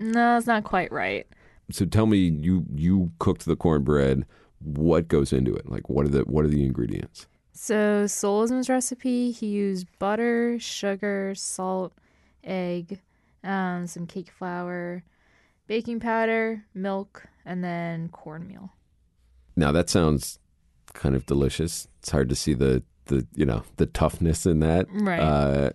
no, 0.00 0.36
it's 0.36 0.46
not 0.46 0.64
quite 0.64 0.90
right. 0.90 1.24
So 1.70 1.84
tell 1.86 2.06
me, 2.06 2.18
you 2.18 2.64
you 2.74 3.12
cooked 3.18 3.46
the 3.46 3.56
cornbread. 3.56 4.26
What 4.58 5.08
goes 5.08 5.32
into 5.32 5.54
it? 5.54 5.70
Like, 5.70 5.88
what 5.88 6.04
are 6.04 6.08
the 6.08 6.22
what 6.22 6.44
are 6.44 6.48
the 6.48 6.64
ingredients? 6.64 7.26
So 7.52 8.04
Solism's 8.04 8.68
recipe, 8.68 9.30
he 9.30 9.46
used 9.46 9.86
butter, 9.98 10.58
sugar, 10.58 11.34
salt, 11.34 11.92
egg, 12.42 13.00
um, 13.44 13.86
some 13.86 14.06
cake 14.06 14.30
flour, 14.30 15.04
baking 15.66 16.00
powder, 16.00 16.64
milk, 16.74 17.26
and 17.44 17.62
then 17.62 18.08
cornmeal. 18.08 18.70
Now 19.54 19.70
that 19.72 19.90
sounds 19.90 20.38
kind 20.94 21.14
of 21.14 21.26
delicious. 21.26 21.88
It's 21.98 22.10
hard 22.10 22.28
to 22.30 22.34
see 22.34 22.54
the 22.54 22.82
the 23.06 23.26
you 23.34 23.44
know 23.44 23.62
the 23.76 23.86
toughness 23.86 24.46
in 24.46 24.60
that. 24.60 24.86
Right. 24.90 25.20
Uh, 25.20 25.70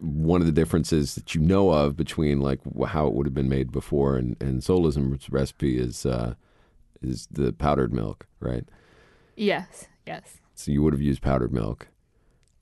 one 0.00 0.40
of 0.40 0.46
the 0.46 0.52
differences 0.52 1.14
that 1.14 1.34
you 1.34 1.40
know 1.40 1.70
of 1.70 1.96
between 1.96 2.40
like 2.40 2.58
how 2.88 3.06
it 3.06 3.14
would 3.14 3.26
have 3.26 3.34
been 3.34 3.48
made 3.48 3.70
before 3.70 4.16
and 4.16 4.36
and 4.40 4.60
Solism's 4.60 5.30
recipe 5.30 5.78
is 5.78 6.04
uh, 6.04 6.34
is 7.00 7.28
the 7.30 7.52
powdered 7.52 7.92
milk, 7.92 8.26
right? 8.40 8.64
Yes, 9.36 9.86
yes. 10.06 10.41
So 10.54 10.70
you 10.70 10.82
would 10.82 10.92
have 10.92 11.02
used 11.02 11.22
powdered 11.22 11.52
milk, 11.52 11.88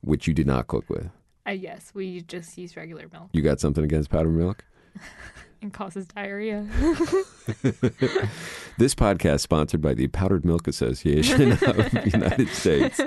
which 0.01 0.27
you 0.27 0.35
did 0.35 0.47
not 0.47 0.67
cook 0.67 0.89
with. 0.89 1.11
Uh, 1.47 1.53
yes, 1.53 1.91
we 1.95 2.21
just 2.23 2.57
use 2.57 2.77
regular 2.77 3.09
milk. 3.13 3.31
You 3.33 3.43
got 3.43 3.61
something 3.61 3.85
against 3.85 4.11
powdered 4.11 4.37
milk? 4.37 4.65
It 5.63 5.75
causes 5.75 6.07
diarrhea. 6.07 6.67
This 8.79 8.95
podcast 8.95 9.41
sponsored 9.41 9.83
by 9.83 9.93
the 9.93 10.07
Powdered 10.09 10.43
Milk 10.43 10.67
Association 10.67 11.53
of 11.53 11.59
the 11.61 12.11
United 12.15 12.49
States. 12.49 12.99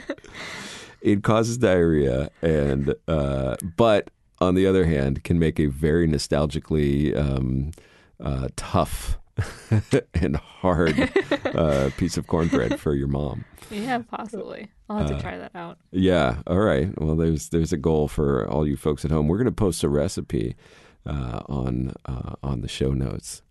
It 1.02 1.24
causes 1.24 1.58
diarrhea, 1.58 2.30
and 2.44 2.94
uh, 3.08 3.56
but 3.76 4.12
on 4.40 4.54
the 4.54 4.68
other 4.68 4.86
hand, 4.86 5.24
can 5.24 5.40
make 5.40 5.60
a 5.60 5.66
very 5.66 6.08
nostalgically 6.08 7.18
um, 7.18 7.72
uh, 8.24 8.50
tough 8.56 9.18
and 10.14 10.36
hard 10.36 11.12
uh, 11.46 11.90
piece 11.98 12.18
of 12.18 12.28
cornbread 12.28 12.80
for 12.80 12.94
your 12.96 13.08
mom. 13.08 13.46
yeah, 13.72 14.00
possibly. 14.00 14.70
I'll 14.90 14.98
have 15.00 15.12
Uh, 15.12 15.16
to 15.16 15.22
try 15.22 15.38
that 15.38 15.52
out. 15.56 15.78
Yeah. 15.92 16.42
All 16.48 16.60
right. 16.60 16.90
Well, 17.00 17.16
there's 17.16 17.50
there's 17.50 17.74
a 17.74 17.78
goal 17.78 18.08
for 18.08 18.48
all 18.50 18.68
you 18.68 18.78
folks 18.78 19.04
at 19.06 19.12
home. 19.12 19.28
We're 19.28 19.38
going 19.38 19.46
to 19.46 19.52
post 19.52 19.84
a 19.84 19.90
recipe 19.90 20.56
uh, 21.06 21.42
on 21.48 21.94
uh, 22.06 22.36
on 22.44 22.62
the 22.62 22.68
show 22.68 22.92
notes, 22.92 23.42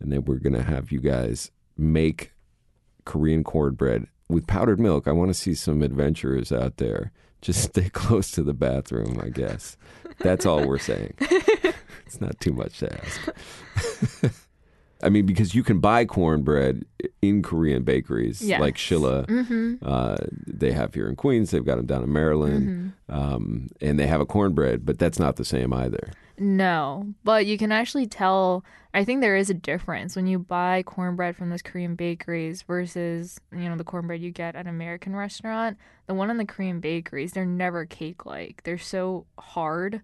and 0.00 0.12
then 0.12 0.24
we're 0.24 0.38
going 0.38 0.54
to 0.54 0.62
have 0.62 0.90
you 0.92 1.00
guys 1.00 1.50
make 1.76 2.32
Korean 3.04 3.44
cornbread 3.44 4.06
with 4.28 4.46
powdered 4.46 4.80
milk. 4.80 5.06
I 5.08 5.12
want 5.12 5.28
to 5.30 5.34
see 5.34 5.54
some 5.54 5.82
adventurers 5.82 6.52
out 6.52 6.76
there. 6.78 7.12
Just 7.40 7.62
stay 7.70 7.88
close 7.88 8.30
to 8.32 8.42
the 8.42 8.54
bathroom, 8.54 9.20
I 9.22 9.28
guess. 9.30 9.76
That's 10.18 10.46
all 10.46 10.66
we're 10.66 10.78
saying. 10.78 11.14
It's 12.06 12.20
not 12.20 12.38
too 12.40 12.52
much 12.52 12.78
to 12.80 12.92
ask. 12.94 14.32
I 15.02 15.08
mean, 15.08 15.26
because 15.26 15.54
you 15.54 15.62
can 15.62 15.80
buy 15.80 16.04
cornbread 16.04 16.84
in 17.20 17.42
Korean 17.42 17.82
bakeries 17.82 18.40
Yes. 18.42 18.60
like 18.60 18.76
Shilla. 18.76 19.26
Mm-hmm. 19.26 19.74
Uh, 19.84 20.16
they 20.46 20.72
have 20.72 20.94
here 20.94 21.08
in 21.08 21.16
Queens. 21.16 21.50
They've 21.50 21.64
got 21.64 21.76
them 21.76 21.86
down 21.86 22.02
in 22.02 22.12
Maryland, 22.12 22.92
um, 23.08 23.68
and 23.80 23.98
they 23.98 24.06
have 24.06 24.20
a 24.20 24.26
cornbread, 24.26 24.84
but 24.86 24.98
that's 24.98 25.18
not 25.18 25.36
the 25.36 25.44
same 25.44 25.72
either. 25.72 26.12
No, 26.38 27.12
but 27.24 27.46
you 27.46 27.58
can 27.58 27.72
actually 27.72 28.06
tell. 28.06 28.64
I 28.94 29.04
think 29.04 29.20
there 29.20 29.36
is 29.36 29.48
a 29.48 29.54
difference 29.54 30.16
when 30.16 30.26
you 30.26 30.38
buy 30.38 30.82
cornbread 30.82 31.36
from 31.36 31.50
those 31.50 31.62
Korean 31.62 31.94
bakeries 31.94 32.62
versus 32.62 33.40
you 33.52 33.68
know 33.68 33.76
the 33.76 33.84
cornbread 33.84 34.20
you 34.20 34.30
get 34.30 34.54
at 34.56 34.66
an 34.66 34.68
American 34.68 35.14
restaurant. 35.16 35.78
The 36.06 36.14
one 36.14 36.30
in 36.30 36.36
the 36.38 36.44
Korean 36.44 36.80
bakeries, 36.80 37.32
they're 37.32 37.44
never 37.46 37.86
cake-like. 37.86 38.62
They're 38.64 38.76
so 38.78 39.26
hard, 39.38 40.00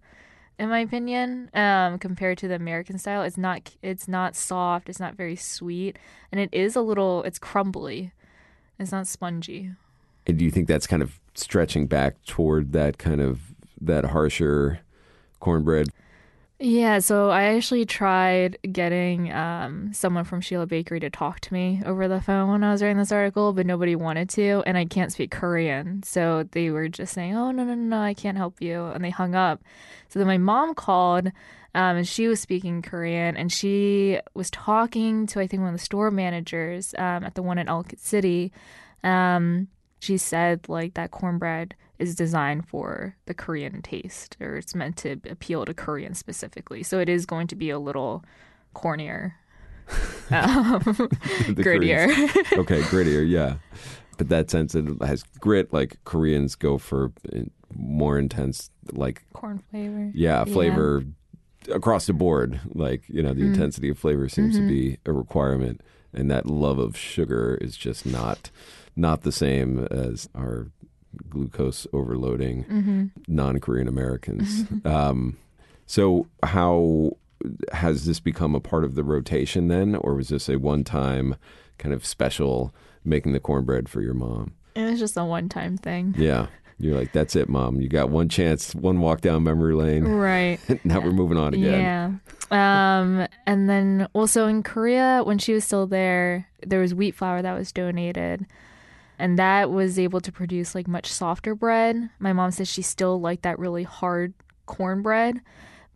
in 0.58 0.68
my 0.68 0.80
opinion, 0.80 1.50
um, 1.54 1.98
compared 1.98 2.38
to 2.38 2.48
the 2.48 2.54
American 2.54 2.98
style. 2.98 3.22
It's 3.22 3.38
not. 3.38 3.76
It's 3.82 4.08
not 4.08 4.34
soft. 4.34 4.88
It's 4.88 5.00
not 5.00 5.14
very 5.14 5.36
sweet, 5.36 5.98
and 6.32 6.40
it 6.40 6.50
is 6.52 6.76
a 6.76 6.80
little. 6.80 7.22
It's 7.22 7.38
crumbly. 7.38 8.12
It's 8.78 8.92
not 8.92 9.06
spongy. 9.06 9.72
And 10.26 10.38
do 10.38 10.44
you 10.44 10.50
think 10.50 10.68
that's 10.68 10.86
kind 10.86 11.02
of 11.02 11.18
stretching 11.34 11.86
back 11.86 12.22
toward 12.24 12.72
that 12.72 12.98
kind 12.98 13.20
of 13.20 13.40
that 13.80 14.06
harsher 14.06 14.80
cornbread? 15.40 15.88
Yeah, 16.60 16.98
so 16.98 17.30
I 17.30 17.54
actually 17.54 17.86
tried 17.86 18.58
getting 18.72 19.32
um, 19.32 19.92
someone 19.92 20.24
from 20.24 20.40
Shilla 20.40 20.66
Bakery 20.66 20.98
to 20.98 21.08
talk 21.08 21.38
to 21.40 21.54
me 21.54 21.80
over 21.86 22.08
the 22.08 22.20
phone 22.20 22.50
when 22.50 22.64
I 22.64 22.72
was 22.72 22.82
writing 22.82 22.98
this 22.98 23.12
article, 23.12 23.52
but 23.52 23.64
nobody 23.64 23.94
wanted 23.94 24.28
to, 24.30 24.64
and 24.66 24.76
I 24.76 24.84
can't 24.84 25.12
speak 25.12 25.30
Korean. 25.30 26.02
So 26.02 26.48
they 26.50 26.70
were 26.70 26.88
just 26.88 27.14
saying, 27.14 27.36
oh, 27.36 27.52
no, 27.52 27.62
no, 27.62 27.74
no, 27.74 27.96
no, 27.96 28.00
I 28.00 28.12
can't 28.12 28.36
help 28.36 28.60
you. 28.60 28.86
And 28.86 29.04
they 29.04 29.10
hung 29.10 29.36
up. 29.36 29.62
So 30.08 30.18
then 30.18 30.26
my 30.26 30.38
mom 30.38 30.74
called, 30.74 31.28
um, 31.76 31.96
and 31.96 32.08
she 32.08 32.26
was 32.26 32.40
speaking 32.40 32.82
Korean, 32.82 33.36
and 33.36 33.52
she 33.52 34.18
was 34.34 34.50
talking 34.50 35.28
to, 35.28 35.38
I 35.38 35.46
think, 35.46 35.60
one 35.60 35.72
of 35.72 35.78
the 35.78 35.84
store 35.84 36.10
managers 36.10 36.92
um, 36.98 37.22
at 37.22 37.36
the 37.36 37.42
one 37.42 37.58
in 37.58 37.68
Ellicott 37.68 38.00
City. 38.00 38.52
Um, 39.04 39.68
she 40.00 40.16
said, 40.16 40.68
like, 40.68 40.94
that 40.94 41.10
cornbread 41.10 41.74
is 41.98 42.14
designed 42.14 42.68
for 42.68 43.16
the 43.26 43.34
Korean 43.34 43.82
taste, 43.82 44.36
or 44.40 44.56
it's 44.56 44.74
meant 44.74 44.96
to 44.98 45.20
appeal 45.28 45.64
to 45.64 45.74
Korean 45.74 46.14
specifically. 46.14 46.82
So 46.82 47.00
it 47.00 47.08
is 47.08 47.26
going 47.26 47.48
to 47.48 47.56
be 47.56 47.70
a 47.70 47.78
little 47.78 48.24
cornier, 48.74 49.32
um, 50.30 50.80
grittier. 51.54 52.06
Koreans- 52.06 52.52
okay, 52.58 52.80
grittier, 52.82 53.28
yeah. 53.28 53.54
But 54.16 54.28
that 54.28 54.50
sense 54.50 54.74
it 54.74 54.84
has 55.02 55.22
grit, 55.40 55.72
like 55.72 55.96
Koreans 56.04 56.54
go 56.54 56.76
for 56.78 57.12
uh, 57.34 57.40
more 57.74 58.18
intense, 58.18 58.70
like 58.92 59.24
Corn 59.32 59.62
flavor. 59.70 60.10
yeah, 60.14 60.44
Yeah. 60.46 60.52
flavor 60.52 61.04
across 61.72 62.06
the 62.06 62.12
board. 62.12 62.60
Like 62.74 63.02
you 63.08 63.22
know, 63.22 63.32
the 63.32 63.42
Mm. 63.42 63.54
intensity 63.54 63.88
of 63.90 63.98
flavor 63.98 64.28
seems 64.28 64.56
Mm-hmm. 64.56 64.68
to 64.68 64.72
be 64.74 64.98
a 65.06 65.12
requirement, 65.12 65.80
and 66.12 66.30
that 66.30 66.46
love 66.46 66.78
of 66.78 66.96
sugar 66.96 67.58
is 67.60 67.76
just 67.76 68.04
not 68.06 68.50
not 68.96 69.22
the 69.22 69.32
same 69.32 69.86
as 69.90 70.28
our 70.36 70.68
glucose 71.28 71.86
overloading 71.92 72.64
Mm-hmm. 72.64 73.04
non-Korean 73.28 73.88
Americans. 73.88 74.64
um, 74.84 75.36
so 75.86 76.26
how 76.42 77.16
has 77.72 78.04
this 78.06 78.20
become 78.20 78.54
a 78.54 78.60
part 78.60 78.84
of 78.84 78.94
the 78.94 79.04
rotation 79.04 79.68
then, 79.68 79.94
or 79.96 80.14
was 80.14 80.28
this 80.28 80.48
a 80.48 80.58
one-time 80.58 81.36
kind 81.78 81.94
of 81.94 82.04
special 82.04 82.74
making 83.04 83.32
the 83.32 83.40
cornbread 83.40 83.88
for 83.88 84.02
your 84.02 84.14
mom? 84.14 84.52
It 84.74 84.84
was 84.90 84.98
just 84.98 85.16
a 85.16 85.24
one 85.24 85.48
time 85.48 85.76
thing. 85.76 86.14
Yeah. 86.18 86.48
You're 86.80 86.96
like, 86.96 87.12
that's 87.12 87.34
it, 87.34 87.48
mom. 87.48 87.80
You 87.80 87.88
got 87.88 88.10
one 88.10 88.28
chance, 88.28 88.74
one 88.74 89.00
walk 89.00 89.20
down 89.20 89.42
memory 89.42 89.74
lane. 89.74 90.04
Right. 90.04 90.58
now 90.84 91.00
we're 91.00 91.10
moving 91.10 91.36
on 91.36 91.54
again. 91.54 92.20
Yeah. 92.50 93.00
Um, 93.00 93.26
and 93.46 93.68
then 93.68 94.08
also 94.12 94.46
in 94.46 94.62
Korea, 94.62 95.22
when 95.24 95.38
she 95.38 95.52
was 95.52 95.64
still 95.64 95.86
there, 95.86 96.48
there 96.64 96.80
was 96.80 96.94
wheat 96.94 97.14
flour 97.14 97.42
that 97.42 97.58
was 97.58 97.72
donated. 97.72 98.46
And 99.18 99.38
that 99.38 99.70
was 99.70 99.98
able 99.98 100.20
to 100.20 100.30
produce 100.30 100.76
like 100.76 100.86
much 100.86 101.06
softer 101.06 101.56
bread. 101.56 102.10
My 102.20 102.32
mom 102.32 102.52
says 102.52 102.68
she 102.68 102.82
still 102.82 103.20
liked 103.20 103.42
that 103.42 103.58
really 103.58 103.82
hard 103.82 104.32
cornbread. 104.66 105.40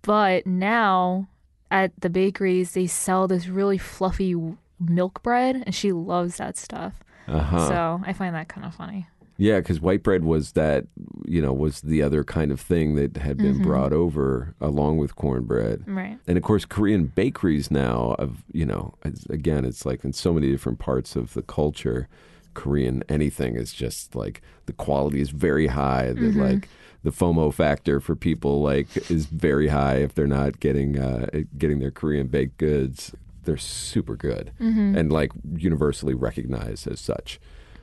But 0.03 0.47
now 0.47 1.29
at 1.71 1.93
the 2.01 2.11
bakeries, 2.11 2.73
they 2.73 2.89
sell 2.89 3.29
this 3.29 3.47
really 3.47 3.79
fluffy 3.79 4.35
milk 4.81 5.23
bread, 5.23 5.63
and 5.65 5.75
she 5.75 5.93
loves 5.93 6.39
that 6.39 6.57
stuff. 6.57 7.05
Uh-huh. 7.29 7.69
So 7.69 8.01
I 8.05 8.13
find 8.13 8.35
that 8.35 8.49
kind 8.49 8.67
of 8.67 8.75
funny. 8.75 9.07
Yeah, 9.43 9.59
because 9.59 9.81
white 9.81 10.05
bread 10.05 10.23
was 10.23 10.53
that, 10.53 10.85
you 11.27 11.43
know, 11.43 11.53
was 11.53 11.81
the 11.81 12.01
other 12.01 12.23
kind 12.23 12.53
of 12.53 12.61
thing 12.61 12.95
that 12.95 13.17
had 13.17 13.39
been 13.39 13.55
Mm-hmm. 13.55 13.63
brought 13.65 13.93
over 13.93 14.55
along 14.61 14.99
with 14.99 15.17
cornbread. 15.17 15.83
Right. 15.87 16.17
And 16.29 16.37
of 16.39 16.45
course, 16.45 16.65
Korean 16.65 17.07
bakeries 17.07 17.69
now, 17.69 18.15
of 18.21 18.45
you 18.53 18.65
know, 18.65 18.95
it's, 19.05 19.27
again, 19.27 19.65
it's 19.65 19.85
like 19.85 20.05
in 20.05 20.13
so 20.13 20.33
many 20.33 20.49
different 20.51 20.79
parts 20.79 21.17
of 21.17 21.35
the 21.35 21.43
culture, 21.43 22.07
Korean 22.55 23.03
anything 23.09 23.57
is 23.57 23.73
just 23.73 24.15
like 24.15 24.43
the 24.67 24.73
quality 24.75 25.21
is 25.21 25.31
very 25.31 25.67
high. 25.67 26.13
The 26.13 26.31
like 26.33 26.69
the 27.03 27.11
FOMO 27.11 27.53
factor 27.53 27.99
for 27.99 28.15
people 28.15 28.63
like 28.63 29.11
is 29.11 29.27
very 29.27 29.69
high 29.69 29.97
if 29.97 30.15
they're 30.15 30.27
not 30.29 30.61
getting 30.61 30.99
uh, 31.01 31.27
getting 31.59 31.81
their 31.81 31.91
Korean 31.91 32.29
baked 32.29 32.59
goods. 32.59 33.13
They're 33.45 33.57
super 33.57 34.15
good 34.15 34.53
and 34.61 35.11
like 35.11 35.33
universally 35.57 36.15
recognized 36.15 36.87
as 36.87 37.01
such. 37.01 37.41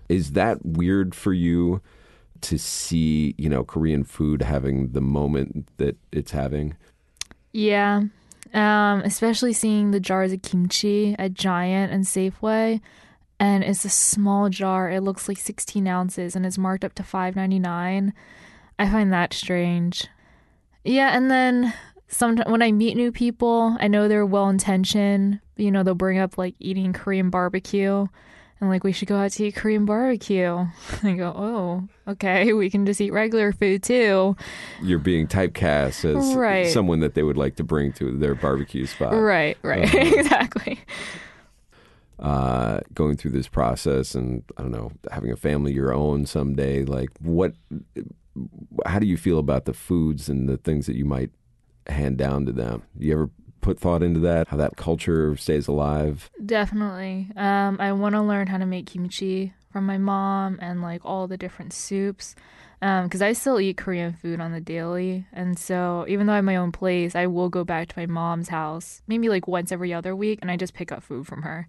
Is 0.10 0.32
that 0.32 0.66
weird 0.66 1.16
for 1.16 1.32
you 1.34 1.82
to 2.42 2.58
see, 2.58 3.36
you 3.38 3.50
know, 3.50 3.64
Korean 3.64 4.04
food 4.04 4.42
having 4.42 4.90
the 4.90 5.02
moment 5.02 5.70
that 5.78 5.98
it's 6.12 6.32
having? 6.32 6.76
Yeah. 7.52 8.04
Um, 8.54 9.02
especially 9.02 9.54
seeing 9.54 9.92
the 9.92 10.00
jars 10.00 10.34
of 10.34 10.42
kimchi 10.42 11.16
at 11.20 11.34
Giant 11.34 11.92
and 11.92 12.06
Safeway. 12.06 12.82
And 13.40 13.64
it's 13.64 13.86
a 13.86 13.90
small 13.90 14.50
jar. 14.50 14.90
It 14.90 15.02
looks 15.02 15.28
like 15.28 15.38
16 15.38 15.88
ounces 15.88 16.36
and 16.36 16.46
it's 16.46 16.58
marked 16.58 16.84
up 16.84 16.94
to 16.96 17.04
$5.99. 17.04 18.12
I 18.78 18.90
find 18.90 19.14
that 19.14 19.34
strange. 19.34 20.08
Yeah, 20.84 21.16
and 21.16 21.30
then 21.30 21.74
sometimes 22.08 22.50
when 22.50 22.62
I 22.62 22.72
meet 22.72 22.96
new 22.96 23.12
people, 23.12 23.78
I 23.80 23.88
know 23.88 24.08
they're 24.08 24.26
well 24.26 24.50
intentioned. 24.50 25.40
You 25.58 25.72
know, 25.72 25.84
they'll 25.84 25.96
bring 25.96 26.18
up 26.18 26.38
like 26.38 26.56
eating 26.60 26.94
Korean 26.94 27.30
barbecue 27.30 28.08
and 28.62 28.70
like 28.70 28.84
we 28.84 28.92
should 28.92 29.08
go 29.08 29.16
out 29.18 29.32
to 29.32 29.46
eat 29.46 29.56
Korean 29.56 29.86
barbecue. 29.86 30.66
I 31.04 31.14
go, 31.14 31.34
oh, 31.36 31.88
okay, 32.12 32.54
we 32.54 32.70
can 32.70 32.86
just 32.86 33.00
eat 33.02 33.12
regular 33.12 33.52
food 33.52 33.84
too. 33.84 34.36
you're 34.82 35.00
being 35.00 35.28
typecast 35.28 36.04
as 36.06 36.36
Right. 36.36 36.68
someone 36.68 37.00
that 37.00 37.14
they 37.16 37.24
would 37.24 37.38
like 37.38 37.56
to 37.58 37.64
bring 37.64 37.94
to 37.94 38.18
their 38.18 38.36
barbecue 38.36 38.86
spot. 38.86 39.14
Right, 39.14 39.58
right, 39.64 39.84
Uh-huh. 39.86 39.98
exactly. 40.20 40.80
uh, 42.20 42.82
going 42.94 43.16
through 43.16 43.32
this 43.32 43.48
process 43.48 44.14
and 44.14 44.44
I 44.58 44.64
don't 44.64 44.72
know 44.72 44.92
having 45.12 45.32
a 45.32 45.38
family 45.38 45.72
your 45.74 45.94
own 45.94 46.26
someday. 46.26 46.84
Like 46.84 47.10
what? 47.22 47.54
How 48.86 49.00
do 49.00 49.06
you 49.08 49.18
feel 49.18 49.40
about 49.40 49.66
the 49.66 49.74
foods 49.74 50.30
and 50.30 50.48
the 50.48 50.58
things 50.58 50.86
that 50.86 50.96
you 50.96 51.06
might 51.06 51.32
hand 51.88 52.18
down 52.18 52.46
to 52.46 52.52
them? 52.52 52.84
You 52.98 53.14
ever 53.14 53.30
put 53.62 53.80
thought 53.80 54.04
into 54.04 54.20
that? 54.22 54.48
How 54.50 54.58
that 54.58 54.76
culture 54.76 55.36
stays 55.38 55.68
alive? 55.68 56.30
Definitely. 56.44 57.30
Um, 57.36 57.78
I 57.80 57.92
want 57.94 58.16
to 58.16 58.22
learn 58.22 58.48
how 58.48 58.58
to 58.58 58.66
make 58.66 58.88
kimchi 58.88 59.54
from 59.72 59.86
my 59.86 59.98
mom 59.98 60.58
and 60.62 60.82
like 60.82 61.02
all 61.06 61.28
the 61.28 61.38
different 61.38 61.74
soups 61.74 62.36
because 62.80 63.22
um, 63.22 63.28
I 63.28 63.34
still 63.34 63.60
eat 63.60 63.78
Korean 63.78 64.14
food 64.14 64.40
on 64.40 64.54
the 64.54 64.62
daily. 64.62 65.26
And 65.34 65.60
so, 65.60 66.06
even 66.08 66.28
though 66.28 66.34
I 66.34 66.38
have 66.38 66.46
my 66.46 66.56
own 66.56 66.72
place, 66.72 67.14
I 67.14 67.28
will 67.28 67.50
go 67.50 67.66
back 67.66 67.90
to 67.90 68.00
my 68.00 68.06
mom's 68.06 68.50
house 68.50 69.02
maybe 69.08 69.28
like 69.28 69.48
once 69.48 69.72
every 69.72 69.94
other 69.94 70.16
week 70.16 70.40
and 70.42 70.50
I 70.50 70.56
just 70.56 70.74
pick 70.74 70.92
up 70.92 71.04
food 71.04 71.28
from 71.28 71.42
her. 71.42 71.68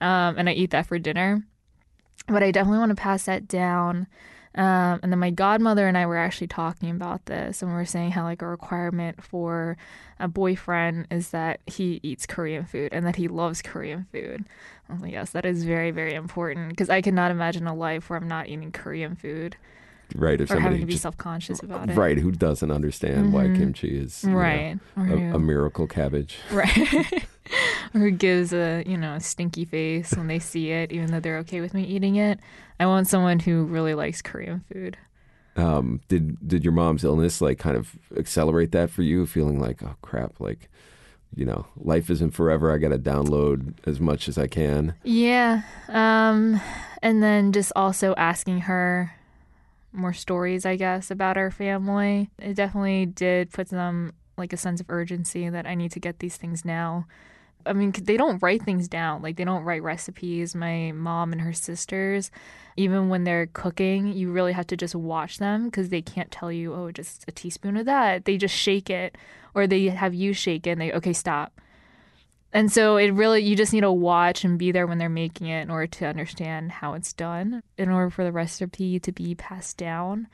Um, 0.00 0.36
and 0.38 0.48
I 0.48 0.52
eat 0.52 0.70
that 0.70 0.86
for 0.86 0.98
dinner. 0.98 1.44
But 2.26 2.42
I 2.42 2.50
definitely 2.50 2.80
want 2.80 2.90
to 2.90 2.96
pass 2.96 3.24
that 3.24 3.46
down. 3.46 4.06
Um, 4.56 5.00
and 5.02 5.12
then 5.12 5.18
my 5.18 5.30
godmother 5.30 5.86
and 5.86 5.98
I 5.98 6.06
were 6.06 6.16
actually 6.16 6.46
talking 6.46 6.90
about 6.90 7.26
this, 7.26 7.60
and 7.62 7.70
we 7.70 7.76
were 7.76 7.84
saying 7.84 8.12
how 8.12 8.24
like 8.24 8.40
a 8.40 8.46
requirement 8.46 9.22
for 9.22 9.76
a 10.18 10.28
boyfriend 10.28 11.06
is 11.10 11.30
that 11.30 11.60
he 11.66 12.00
eats 12.02 12.24
Korean 12.26 12.64
food 12.64 12.88
and 12.92 13.06
that 13.06 13.16
he 13.16 13.28
loves 13.28 13.60
Korean 13.60 14.06
food. 14.10 14.46
I 14.88 14.92
was 14.94 15.02
like, 15.02 15.12
yes, 15.12 15.30
that 15.30 15.44
is 15.44 15.64
very 15.64 15.90
very 15.90 16.14
important 16.14 16.70
because 16.70 16.88
I 16.88 17.02
cannot 17.02 17.30
imagine 17.30 17.66
a 17.66 17.74
life 17.74 18.08
where 18.08 18.18
I'm 18.18 18.28
not 18.28 18.48
eating 18.48 18.72
Korean 18.72 19.14
food 19.14 19.56
right? 20.14 20.40
If 20.40 20.50
or 20.50 20.54
somebody 20.54 20.62
having 20.76 20.80
to 20.82 20.86
be 20.86 20.96
self 20.96 21.18
conscious 21.18 21.60
about 21.62 21.90
it. 21.90 21.96
right 21.96 22.16
who 22.16 22.30
doesn't 22.30 22.70
understand 22.70 23.32
why 23.32 23.48
Mhm. 23.48 23.56
kimchi 23.56 23.98
is 23.98 24.22
you 24.24 24.30
know, 24.30 24.36
Right. 24.36 24.78
A, 24.96 25.34
a 25.34 25.38
miracle 25.38 25.86
cabbage. 25.86 26.38
Right. 26.50 27.26
or 27.94 28.00
who 28.00 28.10
gives 28.10 28.52
a, 28.52 28.82
you 28.86 28.96
know, 28.96 29.14
a 29.14 29.20
stinky 29.20 29.64
face 29.64 30.12
when 30.12 30.26
they 30.26 30.38
see 30.38 30.70
it, 30.70 30.92
even 30.92 31.10
though 31.10 31.20
they're 31.20 31.38
okay 31.38 31.60
with 31.60 31.74
me 31.74 31.84
eating 31.84 32.16
it. 32.16 32.38
I 32.78 32.86
want 32.86 33.08
someone 33.08 33.38
who 33.38 33.64
really 33.64 33.94
likes 33.94 34.22
Korean 34.22 34.64
food. 34.72 34.96
Um, 35.56 36.00
did 36.08 36.46
did 36.46 36.64
your 36.64 36.74
mom's 36.74 37.02
illness 37.02 37.40
like 37.40 37.58
kind 37.58 37.76
of 37.76 37.96
accelerate 38.16 38.72
that 38.72 38.90
for 38.90 39.02
you? 39.02 39.24
Feeling 39.24 39.58
like 39.58 39.82
oh 39.82 39.96
crap, 40.02 40.38
like 40.38 40.68
you 41.34 41.44
know, 41.44 41.66
life 41.76 42.10
isn't 42.10 42.32
forever. 42.32 42.72
I 42.72 42.78
got 42.78 42.88
to 42.88 42.98
download 42.98 43.74
as 43.86 44.00
much 44.00 44.28
as 44.28 44.38
I 44.38 44.46
can. 44.46 44.94
Yeah. 45.02 45.62
Um, 45.88 46.60
and 47.02 47.22
then 47.22 47.52
just 47.52 47.72
also 47.76 48.14
asking 48.16 48.60
her 48.62 49.14
more 49.92 50.12
stories, 50.12 50.64
I 50.64 50.76
guess, 50.76 51.10
about 51.10 51.36
our 51.36 51.50
family. 51.50 52.30
It 52.38 52.54
definitely 52.54 53.06
did 53.06 53.50
put 53.50 53.68
them 53.68 54.12
like 54.36 54.52
a 54.52 54.56
sense 54.56 54.80
of 54.80 54.86
urgency 54.88 55.48
that 55.48 55.66
I 55.66 55.74
need 55.74 55.92
to 55.92 56.00
get 56.00 56.18
these 56.18 56.36
things 56.36 56.64
now. 56.64 57.06
I 57.66 57.72
mean, 57.72 57.92
they 57.92 58.16
don't 58.16 58.40
write 58.42 58.62
things 58.62 58.88
down. 58.88 59.22
Like, 59.22 59.36
they 59.36 59.44
don't 59.44 59.64
write 59.64 59.82
recipes. 59.82 60.54
My 60.54 60.92
mom 60.92 61.32
and 61.32 61.40
her 61.40 61.52
sisters, 61.52 62.30
even 62.76 63.08
when 63.08 63.24
they're 63.24 63.46
cooking, 63.46 64.12
you 64.12 64.30
really 64.30 64.52
have 64.52 64.66
to 64.68 64.76
just 64.76 64.94
watch 64.94 65.38
them 65.38 65.66
because 65.66 65.88
they 65.88 66.02
can't 66.02 66.30
tell 66.30 66.52
you, 66.52 66.74
oh, 66.74 66.92
just 66.92 67.24
a 67.28 67.32
teaspoon 67.32 67.76
of 67.76 67.86
that. 67.86 68.24
They 68.24 68.36
just 68.36 68.54
shake 68.54 68.90
it 68.90 69.16
or 69.54 69.66
they 69.66 69.86
have 69.86 70.14
you 70.14 70.32
shake 70.32 70.66
it 70.66 70.70
and 70.70 70.80
they, 70.80 70.92
okay, 70.92 71.12
stop. 71.12 71.60
And 72.52 72.72
so 72.72 72.96
it 72.96 73.10
really, 73.10 73.42
you 73.42 73.56
just 73.56 73.72
need 73.72 73.80
to 73.80 73.92
watch 73.92 74.44
and 74.44 74.58
be 74.58 74.72
there 74.72 74.86
when 74.86 74.98
they're 74.98 75.08
making 75.08 75.48
it 75.48 75.62
in 75.62 75.70
order 75.70 75.88
to 75.88 76.06
understand 76.06 76.72
how 76.72 76.94
it's 76.94 77.12
done, 77.12 77.62
in 77.76 77.90
order 77.90 78.08
for 78.08 78.24
the 78.24 78.32
recipe 78.32 78.98
to 79.00 79.12
be 79.12 79.34
passed 79.34 79.76
down. 79.76 80.28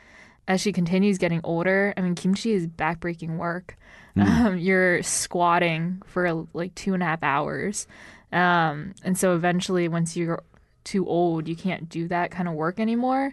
As 0.49 0.61
she 0.61 0.73
continues 0.73 1.19
getting 1.19 1.41
older, 1.45 1.95
I 1.97 2.01
mean, 2.01 2.15
kimchi 2.15 2.53
is 2.53 2.67
backbreaking 2.67 3.37
work. 3.37 3.77
Um, 4.17 4.59
you're 4.59 5.03
squatting 5.03 6.03
for 6.07 6.47
like 6.53 6.75
two 6.75 6.93
and 6.95 7.03
a 7.03 7.07
half 7.07 7.23
hours. 7.23 7.87
Um, 8.33 8.95
and 9.05 9.17
so 9.17 9.35
eventually, 9.35 9.89
once 9.89 10.17
you're 10.17 10.43
too 10.85 11.07
old, 11.07 11.49
you 11.49 11.57
can't 11.57 11.89
do 11.89 12.09
that 12.09 12.31
kind 12.31 12.49
of 12.49 12.55
work 12.55 12.81
anymore. 12.81 13.33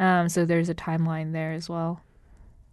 Um, 0.00 0.28
so 0.28 0.44
there's 0.44 0.68
a 0.68 0.74
timeline 0.74 1.32
there 1.32 1.52
as 1.52 1.68
well. 1.68 2.00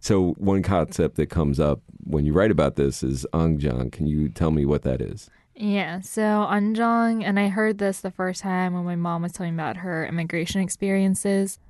So 0.00 0.32
one 0.38 0.62
concept 0.62 1.16
that 1.16 1.30
comes 1.30 1.60
up 1.60 1.80
when 2.04 2.26
you 2.26 2.32
write 2.32 2.50
about 2.50 2.76
this 2.76 3.02
is 3.02 3.26
angjang. 3.32 3.92
Can 3.92 4.06
you 4.06 4.28
tell 4.28 4.50
me 4.50 4.64
what 4.64 4.82
that 4.82 5.00
is? 5.00 5.30
Yeah, 5.56 6.00
so 6.00 6.20
Anjong, 6.20 7.22
and 7.22 7.38
I 7.38 7.48
heard 7.48 7.78
this 7.78 8.00
the 8.00 8.10
first 8.10 8.42
time 8.42 8.74
when 8.74 8.84
my 8.84 8.96
mom 8.96 9.22
was 9.22 9.32
telling 9.32 9.54
me 9.54 9.62
about 9.62 9.76
her 9.78 10.04
immigration 10.04 10.60
experiences. 10.60 11.60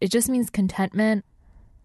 It 0.00 0.10
just 0.10 0.30
means 0.30 0.48
contentment. 0.48 1.24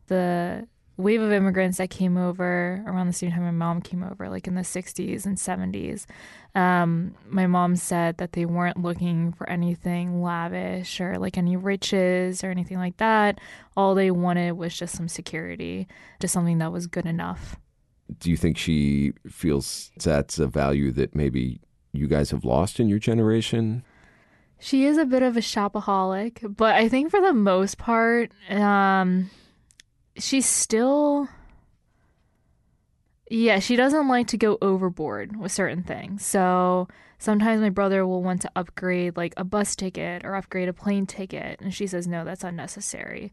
The 0.09 0.67
wave 0.99 1.21
of 1.21 1.31
immigrants 1.31 1.77
that 1.77 1.89
came 1.89 2.17
over 2.17 2.83
around 2.85 3.07
the 3.07 3.13
same 3.13 3.31
time 3.31 3.43
my 3.43 3.51
mom 3.51 3.81
came 3.81 4.03
over, 4.03 4.29
like 4.29 4.47
in 4.47 4.55
the 4.55 4.61
60s 4.61 5.25
and 5.25 5.37
70s, 5.37 6.05
um, 6.55 7.15
my 7.29 7.47
mom 7.47 7.77
said 7.77 8.17
that 8.17 8.33
they 8.33 8.45
weren't 8.45 8.81
looking 8.81 9.31
for 9.31 9.49
anything 9.49 10.21
lavish 10.21 10.99
or 10.99 11.17
like 11.17 11.37
any 11.37 11.55
riches 11.55 12.43
or 12.43 12.51
anything 12.51 12.77
like 12.77 12.97
that. 12.97 13.39
All 13.77 13.95
they 13.95 14.11
wanted 14.11 14.53
was 14.53 14.77
just 14.77 14.95
some 14.95 15.07
security, 15.07 15.87
just 16.19 16.33
something 16.33 16.57
that 16.57 16.73
was 16.73 16.85
good 16.85 17.05
enough. 17.05 17.55
Do 18.19 18.29
you 18.29 18.35
think 18.35 18.57
she 18.57 19.13
feels 19.27 19.91
that's 19.97 20.37
a 20.37 20.47
value 20.47 20.91
that 20.93 21.15
maybe 21.15 21.61
you 21.93 22.07
guys 22.07 22.31
have 22.31 22.43
lost 22.43 22.79
in 22.79 22.89
your 22.89 22.99
generation? 22.99 23.83
She 24.59 24.83
is 24.83 24.97
a 24.97 25.05
bit 25.05 25.23
of 25.23 25.37
a 25.37 25.41
shopaholic, 25.41 26.57
but 26.57 26.75
I 26.75 26.89
think 26.89 27.11
for 27.11 27.21
the 27.21 27.33
most 27.33 27.77
part, 27.77 28.33
um, 28.49 29.29
she's 30.19 30.45
still. 30.45 31.27
Yeah, 33.29 33.59
she 33.59 33.75
doesn't 33.75 34.07
like 34.07 34.27
to 34.27 34.37
go 34.37 34.57
overboard 34.61 35.37
with 35.39 35.51
certain 35.51 35.83
things. 35.83 36.25
So 36.25 36.87
sometimes 37.19 37.61
my 37.61 37.69
brother 37.69 38.05
will 38.07 38.23
want 38.23 38.41
to 38.41 38.51
upgrade 38.55 39.17
like 39.17 39.33
a 39.37 39.43
bus 39.43 39.75
ticket 39.75 40.25
or 40.25 40.35
upgrade 40.35 40.67
a 40.67 40.73
plane 40.73 41.05
ticket. 41.05 41.61
And 41.61 41.71
she 41.71 41.85
says, 41.85 42.07
no, 42.07 42.25
that's 42.25 42.43
unnecessary. 42.43 43.31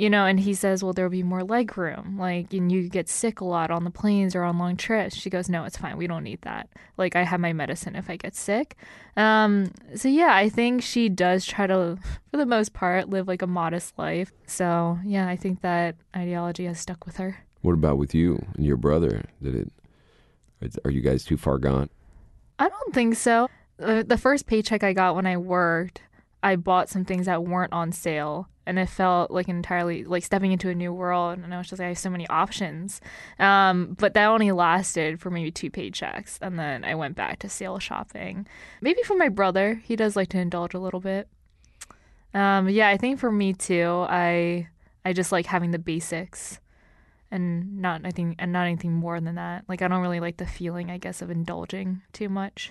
You 0.00 0.08
know, 0.08 0.24
and 0.24 0.40
he 0.40 0.54
says, 0.54 0.82
well, 0.82 0.94
there'll 0.94 1.10
be 1.10 1.22
more 1.22 1.44
leg 1.44 1.76
room. 1.76 2.16
Like, 2.18 2.54
and 2.54 2.72
you 2.72 2.88
get 2.88 3.06
sick 3.06 3.42
a 3.42 3.44
lot 3.44 3.70
on 3.70 3.84
the 3.84 3.90
planes 3.90 4.34
or 4.34 4.44
on 4.44 4.56
long 4.56 4.78
trips. 4.78 5.14
She 5.14 5.28
goes, 5.28 5.50
no, 5.50 5.64
it's 5.64 5.76
fine. 5.76 5.98
We 5.98 6.06
don't 6.06 6.24
need 6.24 6.40
that. 6.40 6.70
Like, 6.96 7.16
I 7.16 7.22
have 7.22 7.38
my 7.38 7.52
medicine 7.52 7.94
if 7.94 8.08
I 8.08 8.16
get 8.16 8.34
sick. 8.34 8.76
Um, 9.18 9.72
so 9.94 10.08
yeah, 10.08 10.34
I 10.34 10.48
think 10.48 10.82
she 10.82 11.10
does 11.10 11.44
try 11.44 11.66
to, 11.66 11.98
for 12.30 12.36
the 12.38 12.46
most 12.46 12.72
part, 12.72 13.10
live 13.10 13.28
like 13.28 13.42
a 13.42 13.46
modest 13.46 13.98
life. 13.98 14.32
So 14.46 14.98
yeah, 15.04 15.28
I 15.28 15.36
think 15.36 15.60
that 15.60 15.96
ideology 16.16 16.64
has 16.64 16.80
stuck 16.80 17.04
with 17.04 17.18
her. 17.18 17.36
What 17.60 17.74
about 17.74 17.98
with 17.98 18.14
you 18.14 18.42
and 18.56 18.64
your 18.64 18.78
brother? 18.78 19.26
Did 19.42 19.54
it 20.62 20.78
Are 20.82 20.90
you 20.90 21.02
guys 21.02 21.24
too 21.24 21.36
far 21.36 21.58
gone? 21.58 21.90
I 22.58 22.70
don't 22.70 22.94
think 22.94 23.16
so. 23.16 23.48
The 23.76 24.18
first 24.18 24.46
paycheck 24.46 24.82
I 24.82 24.94
got 24.94 25.14
when 25.14 25.26
I 25.26 25.36
worked, 25.36 26.00
I 26.42 26.56
bought 26.56 26.88
some 26.88 27.04
things 27.04 27.26
that 27.26 27.44
weren't 27.44 27.74
on 27.74 27.92
sale. 27.92 28.48
And 28.70 28.78
it 28.78 28.88
felt 28.88 29.32
like 29.32 29.48
entirely 29.48 30.04
like 30.04 30.22
stepping 30.22 30.52
into 30.52 30.68
a 30.68 30.76
new 30.76 30.92
world. 30.92 31.40
And 31.40 31.52
I 31.52 31.58
was 31.58 31.68
just 31.68 31.80
like, 31.80 31.86
I 31.86 31.88
have 31.88 31.98
so 31.98 32.08
many 32.08 32.28
options. 32.28 33.00
Um, 33.40 33.96
but 33.98 34.14
that 34.14 34.26
only 34.26 34.52
lasted 34.52 35.18
for 35.18 35.28
maybe 35.28 35.50
two 35.50 35.72
paychecks. 35.72 36.38
And 36.40 36.56
then 36.56 36.84
I 36.84 36.94
went 36.94 37.16
back 37.16 37.40
to 37.40 37.48
sale 37.48 37.80
shopping. 37.80 38.46
Maybe 38.80 39.02
for 39.02 39.16
my 39.16 39.28
brother, 39.28 39.82
he 39.84 39.96
does 39.96 40.14
like 40.14 40.28
to 40.28 40.38
indulge 40.38 40.72
a 40.72 40.78
little 40.78 41.00
bit. 41.00 41.26
Um, 42.32 42.68
yeah, 42.68 42.90
I 42.90 42.96
think 42.96 43.18
for 43.18 43.32
me 43.32 43.54
too, 43.54 44.06
I 44.08 44.68
I 45.04 45.14
just 45.14 45.32
like 45.32 45.46
having 45.46 45.72
the 45.72 45.80
basics 45.80 46.60
and 47.32 47.78
not 47.82 48.02
I 48.04 48.12
think 48.12 48.36
and 48.38 48.52
not 48.52 48.68
anything 48.68 48.92
more 48.92 49.20
than 49.20 49.34
that. 49.34 49.64
Like 49.68 49.82
I 49.82 49.88
don't 49.88 50.00
really 50.00 50.20
like 50.20 50.36
the 50.36 50.46
feeling, 50.46 50.92
I 50.92 50.98
guess, 50.98 51.22
of 51.22 51.30
indulging 51.32 52.02
too 52.12 52.28
much. 52.28 52.70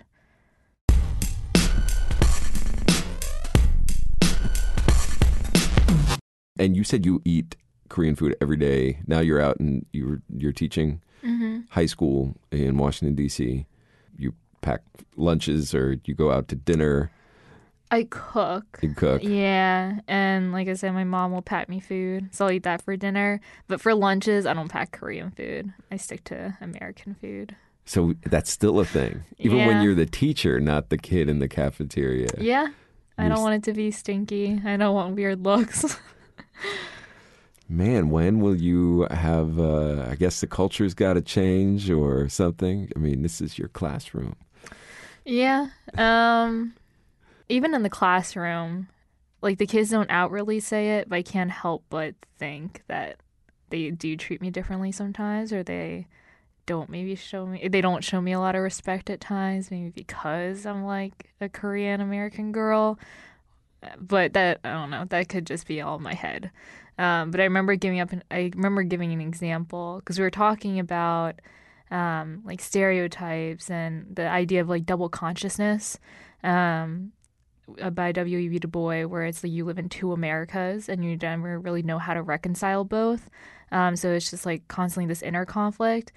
And 6.60 6.76
you 6.76 6.84
said 6.84 7.06
you 7.06 7.22
eat 7.26 7.56
Korean 7.90 8.16
food 8.16 8.36
every 8.42 8.58
day. 8.58 9.00
Now 9.08 9.20
you're 9.22 9.42
out 9.42 9.60
and 9.60 9.86
you're 9.94 10.22
you're 10.36 10.52
teaching 10.54 11.02
Mm-hmm. 11.22 11.60
high 11.72 11.86
school 11.86 12.36
in 12.50 12.78
Washington 12.78 13.14
D.C. 13.14 13.66
You 14.18 14.34
pack 14.62 14.82
lunches 15.18 15.74
or 15.76 15.98
you 16.06 16.14
go 16.14 16.32
out 16.32 16.48
to 16.48 16.56
dinner. 16.56 17.12
I 17.92 18.08
cook. 18.10 18.80
You 18.82 18.94
cook. 18.94 19.22
Yeah, 19.24 20.00
and 20.08 20.54
like 20.54 20.70
I 20.70 20.76
said, 20.76 20.94
my 20.94 21.04
mom 21.04 21.34
will 21.34 21.42
pack 21.42 21.68
me 21.68 21.82
food, 21.82 22.30
so 22.32 22.46
I'll 22.46 22.52
eat 22.52 22.64
that 22.64 22.82
for 22.84 22.96
dinner. 22.96 23.42
But 23.68 23.82
for 23.82 23.94
lunches, 23.96 24.46
I 24.46 24.54
don't 24.54 24.70
pack 24.70 24.92
Korean 24.92 25.32
food. 25.32 25.74
I 25.92 25.98
stick 25.98 26.24
to 26.26 26.56
American 26.62 27.16
food. 27.16 27.56
So 27.84 28.14
that's 28.24 28.50
still 28.52 28.80
a 28.80 28.86
thing, 28.86 29.24
even 29.40 29.66
when 29.66 29.82
you're 29.82 29.96
the 29.96 30.06
teacher, 30.06 30.60
not 30.62 30.88
the 30.90 30.98
kid 30.98 31.28
in 31.28 31.40
the 31.40 31.50
cafeteria. 31.50 32.30
Yeah, 32.38 32.68
I 33.18 33.28
don't 33.28 33.42
want 33.42 33.56
it 33.56 33.64
to 33.70 33.74
be 33.74 33.92
stinky. 33.92 34.62
I 34.64 34.78
don't 34.78 34.94
want 34.96 35.16
weird 35.18 35.44
looks. 35.44 35.98
Man, 37.68 38.10
when 38.10 38.40
will 38.40 38.56
you 38.56 39.08
have? 39.12 39.60
Uh, 39.60 40.08
I 40.10 40.16
guess 40.16 40.42
the 40.42 40.48
culture's 40.48 40.94
got 40.94 41.14
to 41.14 41.22
change 41.22 41.90
or 41.90 42.28
something. 42.28 42.92
I 42.96 43.00
mean, 43.00 43.22
this 43.22 43.42
is 43.42 43.60
your 43.60 43.68
classroom. 43.68 44.36
Yeah. 45.26 45.68
Um 45.96 46.74
even 47.48 47.74
in 47.74 47.84
the 47.84 47.90
classroom, 47.90 48.88
like 49.42 49.58
the 49.58 49.66
kids 49.68 49.90
don't 49.90 50.10
outwardly 50.10 50.60
say 50.60 50.98
it, 50.98 51.10
but 51.10 51.16
I 51.18 51.22
can't 51.24 51.52
help 51.52 51.84
but 51.90 52.16
think 52.38 52.84
that 52.88 53.18
they 53.70 53.92
do 53.92 54.16
treat 54.16 54.42
me 54.42 54.50
differently 54.50 54.92
sometimes 54.92 55.54
or 55.54 55.64
they 55.64 56.08
don't 56.66 56.90
maybe 56.90 57.16
show 57.16 57.46
me 57.48 57.68
they 57.68 57.82
don't 57.82 58.04
show 58.04 58.22
me 58.22 58.32
a 58.32 58.40
lot 58.40 58.56
of 58.56 58.62
respect 58.62 59.10
at 59.10 59.20
times 59.20 59.72
maybe 59.72 59.90
because 59.90 60.68
i'm 60.68 60.84
like 60.84 61.34
a 61.42 61.50
korean 61.50 62.00
american 62.00 62.52
girl 62.52 63.00
but 64.00 64.34
that 64.34 64.60
i 64.64 64.74
don't 64.74 64.90
know 64.90 65.06
that 65.06 65.30
could 65.30 65.46
just 65.46 65.68
be 65.68 65.82
all 65.82 65.98
in 65.98 66.04
my 66.04 66.14
head 66.14 66.52
um, 66.98 67.32
but 67.32 67.40
i 67.40 67.44
remember 67.44 67.76
giving 67.76 68.00
up 68.00 68.12
an, 68.12 68.24
i 68.32 68.52
remember 68.56 68.84
giving 68.84 69.14
an 69.14 69.22
example 69.22 69.98
because 70.00 70.18
we 70.18 70.24
were 70.24 70.32
talking 70.32 70.80
about 70.80 71.36
um, 71.92 72.42
like 72.46 72.62
stereotypes 72.62 73.70
and 73.70 74.16
the 74.16 74.28
idea 74.28 74.62
of 74.62 74.70
like 74.70 74.86
double 74.86 75.10
consciousness 75.10 75.98
um, 76.44 77.12
uh, 77.82 77.90
by 77.90 78.12
W.E.B. 78.12 78.60
Du 78.60 78.68
Bois, 78.68 79.06
where 79.06 79.24
it's 79.24 79.44
like 79.44 79.52
you 79.52 79.66
live 79.66 79.80
in 79.80 79.90
two 79.90 80.12
Americas 80.12 80.90
and 80.90 81.04
you 81.04 81.18
never 81.18 81.60
really 81.60 81.82
know 81.82 81.98
how 81.98 82.14
to 82.14 82.22
reconcile 82.22 82.84
both. 82.84 83.30
Um, 83.72 83.96
so 83.96 84.12
it's 84.12 84.30
just 84.30 84.46
like 84.46 84.68
constantly 84.68 85.08
this 85.08 85.22
inner 85.22 85.46
conflict. 85.46 86.12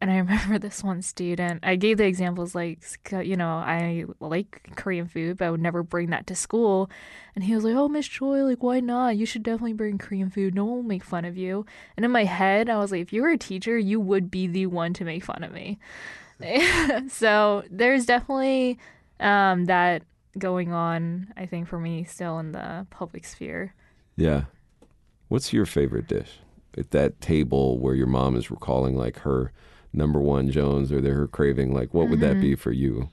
And 0.00 0.10
I 0.10 0.16
remember 0.18 0.58
this 0.58 0.84
one 0.84 1.02
student, 1.02 1.60
I 1.62 1.76
gave 1.76 1.98
the 1.98 2.06
examples 2.06 2.54
like, 2.54 2.80
you 3.10 3.36
know, 3.36 3.48
I 3.48 4.04
like 4.20 4.70
Korean 4.76 5.08
food, 5.08 5.38
but 5.38 5.46
I 5.46 5.50
would 5.50 5.60
never 5.60 5.82
bring 5.82 6.10
that 6.10 6.26
to 6.28 6.34
school. 6.34 6.90
And 7.34 7.44
he 7.44 7.54
was 7.54 7.64
like, 7.64 7.74
oh, 7.74 7.88
Miss 7.88 8.06
Choi, 8.06 8.44
like, 8.44 8.62
why 8.62 8.80
not? 8.80 9.16
You 9.16 9.26
should 9.26 9.42
definitely 9.42 9.74
bring 9.74 9.98
Korean 9.98 10.30
food. 10.30 10.54
No 10.54 10.64
one 10.64 10.76
will 10.76 10.82
make 10.82 11.04
fun 11.04 11.24
of 11.24 11.36
you. 11.36 11.66
And 11.96 12.04
in 12.04 12.10
my 12.10 12.24
head, 12.24 12.68
I 12.68 12.78
was 12.78 12.92
like, 12.92 13.02
if 13.02 13.12
you 13.12 13.22
were 13.22 13.30
a 13.30 13.38
teacher, 13.38 13.78
you 13.78 14.00
would 14.00 14.30
be 14.30 14.46
the 14.46 14.66
one 14.66 14.92
to 14.94 15.04
make 15.04 15.24
fun 15.24 15.42
of 15.42 15.52
me. 15.52 15.78
so 17.08 17.64
there's 17.70 18.04
definitely 18.04 18.78
um, 19.20 19.66
that 19.66 20.02
going 20.38 20.72
on, 20.72 21.32
I 21.36 21.46
think, 21.46 21.68
for 21.68 21.78
me 21.78 22.04
still 22.04 22.38
in 22.38 22.52
the 22.52 22.86
public 22.90 23.24
sphere. 23.24 23.74
Yeah. 24.16 24.44
What's 25.28 25.52
your 25.52 25.66
favorite 25.66 26.06
dish? 26.06 26.40
At 26.76 26.90
that 26.90 27.20
table 27.20 27.78
where 27.78 27.94
your 27.94 28.06
mom 28.06 28.36
is 28.36 28.50
recalling 28.50 28.96
like 28.96 29.20
her 29.20 29.52
number 29.96 30.20
one 30.20 30.50
Jones 30.50 30.92
or 30.92 31.00
her 31.02 31.26
craving, 31.26 31.72
like 31.72 31.94
what 31.94 32.08
would 32.08 32.20
that 32.20 32.40
be 32.40 32.54
for 32.54 32.72
you? 32.72 33.10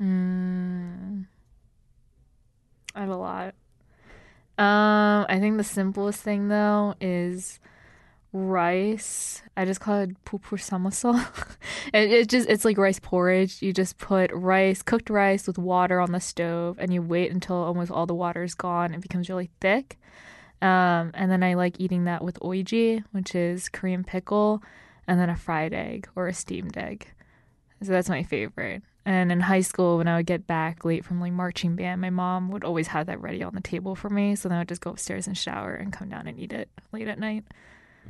Mm, 0.00 1.26
I 2.94 3.00
have 3.00 3.10
a 3.10 3.16
lot. 3.16 3.54
Um, 4.56 5.26
I 5.28 5.38
think 5.40 5.56
the 5.56 5.64
simplest 5.64 6.20
thing 6.20 6.48
though 6.48 6.94
is 7.00 7.58
rice. 8.32 9.42
I 9.56 9.64
just 9.64 9.80
call 9.80 10.00
it 10.00 10.24
pupur 10.24 10.58
samosa. 10.58 11.26
it, 11.94 12.12
it 12.12 12.28
just 12.28 12.48
it's 12.48 12.64
like 12.64 12.78
rice 12.78 12.98
porridge. 13.00 13.62
You 13.62 13.72
just 13.72 13.98
put 13.98 14.30
rice, 14.32 14.82
cooked 14.82 15.10
rice 15.10 15.46
with 15.46 15.58
water 15.58 16.00
on 16.00 16.12
the 16.12 16.20
stove, 16.20 16.76
and 16.78 16.92
you 16.92 17.00
wait 17.02 17.32
until 17.32 17.56
almost 17.56 17.90
all 17.90 18.06
the 18.06 18.14
water 18.14 18.42
is 18.42 18.54
gone. 18.54 18.92
It 18.94 19.00
becomes 19.00 19.28
really 19.28 19.50
thick. 19.60 19.98
Um, 20.60 21.10
and 21.14 21.30
then 21.30 21.42
I 21.42 21.54
like 21.54 21.80
eating 21.80 22.04
that 22.04 22.24
with 22.24 22.38
oiji, 22.40 23.04
which 23.12 23.34
is 23.34 23.68
Korean 23.68 24.02
pickle, 24.02 24.62
and 25.06 25.18
then 25.20 25.30
a 25.30 25.36
fried 25.36 25.72
egg 25.72 26.08
or 26.16 26.26
a 26.28 26.34
steamed 26.34 26.76
egg. 26.76 27.08
So 27.82 27.92
that's 27.92 28.08
my 28.08 28.22
favorite. 28.22 28.82
And 29.06 29.30
in 29.30 29.40
high 29.40 29.60
school, 29.60 29.98
when 29.98 30.08
I 30.08 30.16
would 30.16 30.26
get 30.26 30.46
back 30.46 30.84
late 30.84 31.04
from 31.04 31.20
like 31.20 31.32
marching 31.32 31.76
band, 31.76 32.00
my 32.00 32.08
mom 32.10 32.50
would 32.50 32.64
always 32.64 32.86
have 32.88 33.06
that 33.06 33.20
ready 33.20 33.42
on 33.42 33.54
the 33.54 33.60
table 33.60 33.94
for 33.94 34.08
me. 34.08 34.34
So 34.34 34.48
then 34.48 34.56
I 34.56 34.60
would 34.62 34.68
just 34.68 34.80
go 34.80 34.90
upstairs 34.90 35.26
and 35.26 35.36
shower 35.36 35.74
and 35.74 35.92
come 35.92 36.08
down 36.08 36.26
and 36.26 36.38
eat 36.40 36.52
it 36.52 36.70
late 36.92 37.08
at 37.08 37.18
night. 37.18 37.44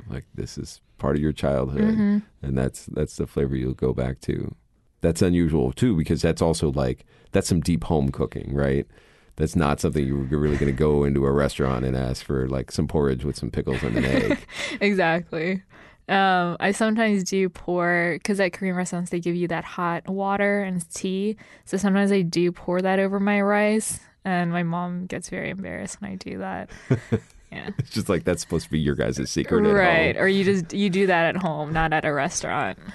Like 0.09 0.25
this 0.33 0.57
is 0.57 0.79
part 0.97 1.15
of 1.17 1.21
your 1.21 1.33
childhood, 1.33 1.81
Mm-hmm. 1.95 2.17
and 2.41 2.57
that's 2.57 2.85
that's 2.87 3.15
the 3.17 3.27
flavor 3.27 3.55
you'll 3.55 3.73
go 3.73 3.93
back 3.93 4.19
to. 4.21 4.53
That's 5.01 5.21
unusual 5.21 5.71
too, 5.73 5.95
because 5.97 6.21
that's 6.21 6.41
also 6.41 6.71
like 6.71 7.05
that's 7.31 7.47
some 7.49 7.59
deep 7.61 7.83
home 7.85 8.09
cooking, 8.09 8.53
right? 8.53 8.85
That's 9.37 9.55
not 9.55 9.81
something 9.81 10.05
you're 10.05 10.39
really 10.39 10.55
going 10.57 10.71
to 10.71 10.77
go 10.77 11.03
into 11.03 11.25
a 11.25 11.31
restaurant 11.31 11.83
and 11.83 11.95
ask 11.97 12.25
for 12.25 12.47
like 12.47 12.71
some 12.71 12.87
porridge 12.87 13.25
with 13.25 13.35
some 13.35 13.51
pickles 13.51 13.83
and 13.83 13.97
an 13.97 14.05
egg. 14.05 14.45
exactly. 14.81 15.61
Um, 16.07 16.57
I 16.59 16.71
sometimes 16.71 17.23
do 17.23 17.49
pour 17.49 18.13
because 18.13 18.39
at 18.39 18.53
Korean 18.53 18.75
restaurants 18.75 19.09
they 19.09 19.19
give 19.19 19.35
you 19.35 19.47
that 19.47 19.63
hot 19.63 20.07
water 20.07 20.61
and 20.61 20.87
tea. 20.93 21.37
So 21.65 21.77
sometimes 21.77 22.11
I 22.11 22.21
do 22.21 22.51
pour 22.51 22.81
that 22.81 22.99
over 22.99 23.19
my 23.19 23.41
rice, 23.41 23.99
and 24.23 24.51
my 24.51 24.63
mom 24.63 25.07
gets 25.07 25.29
very 25.29 25.49
embarrassed 25.49 26.01
when 26.01 26.11
I 26.11 26.15
do 26.15 26.37
that. 26.39 26.69
Yeah. 27.51 27.69
It's 27.77 27.91
just 27.91 28.09
like 28.09 28.25
that's 28.25 28.41
supposed 28.41 28.65
to 28.65 28.71
be 28.71 28.79
your 28.79 28.95
guys' 28.95 29.29
secret, 29.29 29.61
right? 29.61 30.17
Or 30.17 30.27
you 30.27 30.43
just 30.43 30.73
you 30.73 30.89
do 30.89 31.07
that 31.07 31.35
at 31.35 31.41
home, 31.41 31.71
not 31.71 31.93
at 31.93 32.03
a 32.03 32.11
restaurant. 32.11 32.77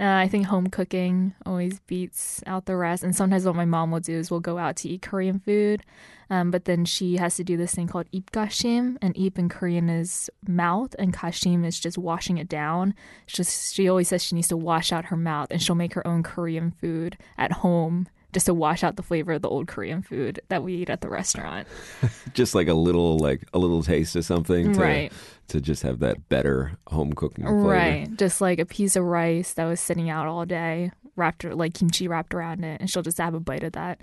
Uh, 0.00 0.16
I 0.16 0.28
think 0.28 0.46
home 0.46 0.68
cooking 0.68 1.34
always 1.44 1.78
beats 1.80 2.42
out 2.46 2.64
the 2.64 2.74
rest. 2.74 3.04
And 3.04 3.14
sometimes 3.14 3.44
what 3.44 3.54
my 3.54 3.66
mom 3.66 3.90
will 3.90 4.00
do 4.00 4.16
is 4.16 4.30
we'll 4.30 4.40
go 4.40 4.56
out 4.56 4.76
to 4.76 4.88
eat 4.88 5.02
Korean 5.02 5.38
food, 5.40 5.82
um, 6.30 6.50
but 6.50 6.64
then 6.64 6.86
she 6.86 7.18
has 7.18 7.36
to 7.36 7.44
do 7.44 7.58
this 7.58 7.74
thing 7.74 7.86
called 7.86 8.10
ipgashim, 8.10 8.96
and 9.02 9.14
ip 9.18 9.38
in 9.38 9.50
Korean 9.50 9.90
is 9.90 10.30
mouth, 10.48 10.94
and 10.98 11.12
kashim 11.12 11.66
is 11.66 11.78
just 11.78 11.98
washing 11.98 12.38
it 12.38 12.48
down. 12.48 12.94
It's 13.24 13.34
just 13.34 13.74
she 13.74 13.90
always 13.90 14.08
says 14.08 14.24
she 14.24 14.36
needs 14.36 14.48
to 14.48 14.56
wash 14.56 14.90
out 14.90 15.06
her 15.06 15.18
mouth, 15.18 15.48
and 15.50 15.60
she'll 15.60 15.74
make 15.74 15.92
her 15.92 16.06
own 16.06 16.22
Korean 16.22 16.70
food 16.70 17.18
at 17.36 17.52
home 17.52 18.08
just 18.32 18.46
to 18.46 18.54
wash 18.54 18.82
out 18.84 18.96
the 18.96 19.02
flavor 19.02 19.32
of 19.32 19.42
the 19.42 19.48
old 19.48 19.66
Korean 19.68 20.02
food 20.02 20.40
that 20.48 20.62
we 20.62 20.74
eat 20.74 20.90
at 20.90 21.00
the 21.00 21.08
restaurant. 21.08 21.66
Just 22.32 22.54
like 22.54 22.68
a 22.68 22.74
little 22.74 23.18
like 23.18 23.42
a 23.52 23.58
little 23.58 23.82
taste 23.82 24.14
of 24.16 24.24
something, 24.24 24.72
to, 24.74 24.80
Right. 24.80 25.12
To 25.48 25.60
just 25.60 25.82
have 25.82 25.98
that 25.98 26.28
better 26.28 26.78
home 26.86 27.12
cooking 27.12 27.44
flavor. 27.44 27.60
Right. 27.62 28.16
Just 28.16 28.40
like 28.40 28.58
a 28.60 28.64
piece 28.66 28.94
of 28.94 29.04
rice 29.04 29.52
that 29.54 29.64
was 29.64 29.80
sitting 29.80 30.08
out 30.08 30.26
all 30.28 30.46
day, 30.46 30.92
wrapped 31.16 31.42
like 31.44 31.74
kimchi 31.74 32.06
wrapped 32.06 32.32
around 32.34 32.62
it, 32.64 32.80
and 32.80 32.88
she'll 32.88 33.02
just 33.02 33.18
have 33.18 33.34
a 33.34 33.40
bite 33.40 33.64
of 33.64 33.72
that 33.72 34.00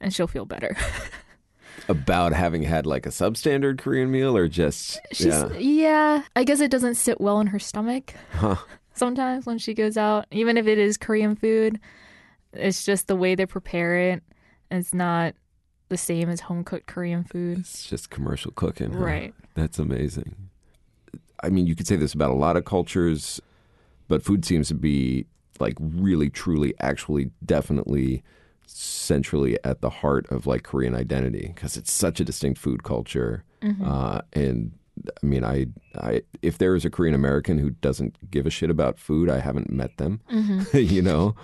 and 0.00 0.12
she'll 0.12 0.26
feel 0.26 0.44
better. 0.44 0.76
About 1.88 2.32
having 2.32 2.62
had 2.62 2.84
like 2.86 3.06
a 3.06 3.10
substandard 3.10 3.78
Korean 3.78 4.10
meal, 4.10 4.36
or 4.36 4.46
just 4.46 5.00
She's 5.12 5.26
yeah. 5.26 5.52
yeah. 5.54 6.22
I 6.36 6.44
guess 6.44 6.60
it 6.60 6.70
doesn't 6.70 6.96
sit 6.96 7.20
well 7.20 7.40
in 7.40 7.46
her 7.48 7.58
stomach 7.58 8.14
Huh. 8.32 8.56
sometimes 8.94 9.46
when 9.46 9.58
she 9.58 9.72
goes 9.74 9.96
out. 9.96 10.26
Even 10.30 10.56
if 10.56 10.66
it 10.66 10.78
is 10.78 10.96
Korean 10.96 11.34
food, 11.34 11.80
it's 12.52 12.84
just 12.84 13.06
the 13.08 13.16
way 13.16 13.34
they 13.34 13.46
prepare 13.46 13.96
it. 14.12 14.22
It's 14.70 14.94
not 14.94 15.34
the 15.88 15.96
same 15.96 16.28
as 16.28 16.40
home 16.40 16.64
cooked 16.64 16.86
Korean 16.86 17.24
food. 17.24 17.58
It's 17.60 17.86
just 17.88 18.10
commercial 18.10 18.50
cooking. 18.52 18.92
huh? 18.92 18.98
Right. 18.98 19.34
That's 19.54 19.78
amazing. 19.78 20.34
I 21.42 21.48
mean, 21.50 21.66
you 21.66 21.74
could 21.74 21.86
say 21.86 21.96
this 21.96 22.14
about 22.14 22.30
a 22.30 22.34
lot 22.34 22.56
of 22.56 22.64
cultures, 22.64 23.40
but 24.08 24.22
food 24.22 24.44
seems 24.44 24.68
to 24.68 24.74
be 24.74 25.26
like 25.60 25.74
really, 25.80 26.30
truly, 26.30 26.74
actually, 26.80 27.30
definitely 27.44 28.22
centrally 28.66 29.58
at 29.64 29.80
the 29.80 29.90
heart 29.90 30.26
of 30.30 30.46
like 30.46 30.62
Korean 30.62 30.94
identity 30.94 31.52
because 31.54 31.76
it's 31.76 31.92
such 31.92 32.20
a 32.20 32.24
distinct 32.24 32.58
food 32.58 32.82
culture. 32.84 33.44
Uh, 33.84 34.22
and 34.32 34.72
I 35.22 35.26
mean, 35.26 35.44
I, 35.44 35.66
I, 35.96 36.22
if 36.42 36.58
there 36.58 36.74
is 36.74 36.84
a 36.84 36.90
Korean 36.90 37.14
American 37.14 37.58
who 37.58 37.70
doesn't 37.70 38.30
give 38.30 38.46
a 38.46 38.50
shit 38.50 38.70
about 38.70 38.98
food, 38.98 39.28
I 39.30 39.38
haven't 39.40 39.70
met 39.70 39.96
them, 39.98 40.20
you 40.72 41.02
know? 41.02 41.34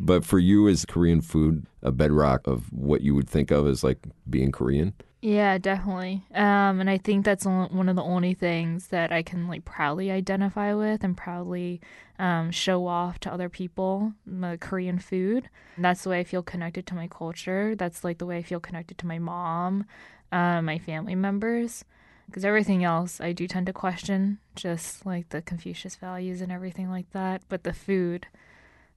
But 0.00 0.24
for 0.24 0.38
you, 0.38 0.66
is 0.68 0.84
Korean 0.84 1.20
food 1.20 1.66
a 1.82 1.92
bedrock 1.92 2.46
of 2.46 2.72
what 2.72 3.00
you 3.00 3.14
would 3.14 3.28
think 3.28 3.50
of 3.50 3.66
as 3.66 3.82
like 3.82 3.98
being 4.28 4.52
Korean? 4.52 4.94
Yeah, 5.20 5.58
definitely. 5.58 6.22
Um, 6.32 6.80
and 6.80 6.88
I 6.88 6.98
think 6.98 7.24
that's 7.24 7.44
one 7.44 7.88
of 7.88 7.96
the 7.96 8.02
only 8.02 8.34
things 8.34 8.88
that 8.88 9.10
I 9.10 9.22
can 9.22 9.48
like 9.48 9.64
proudly 9.64 10.12
identify 10.12 10.74
with 10.74 11.02
and 11.02 11.16
proudly 11.16 11.80
um, 12.20 12.52
show 12.52 12.86
off 12.86 13.18
to 13.20 13.32
other 13.32 13.48
people. 13.48 14.12
the 14.24 14.58
Korean 14.60 14.98
food. 15.00 15.48
And 15.74 15.84
that's 15.84 16.04
the 16.04 16.10
way 16.10 16.20
I 16.20 16.24
feel 16.24 16.42
connected 16.42 16.86
to 16.86 16.94
my 16.94 17.08
culture. 17.08 17.74
That's 17.74 18.04
like 18.04 18.18
the 18.18 18.26
way 18.26 18.38
I 18.38 18.42
feel 18.42 18.60
connected 18.60 18.98
to 18.98 19.06
my 19.06 19.18
mom, 19.18 19.86
uh, 20.30 20.62
my 20.62 20.78
family 20.78 21.16
members. 21.16 21.84
Because 22.26 22.44
everything 22.44 22.84
else 22.84 23.20
I 23.20 23.32
do 23.32 23.48
tend 23.48 23.66
to 23.66 23.72
question, 23.72 24.38
just 24.54 25.04
like 25.06 25.30
the 25.30 25.42
Confucius 25.42 25.96
values 25.96 26.42
and 26.42 26.52
everything 26.52 26.90
like 26.90 27.10
that. 27.10 27.42
But 27.48 27.64
the 27.64 27.72
food, 27.72 28.26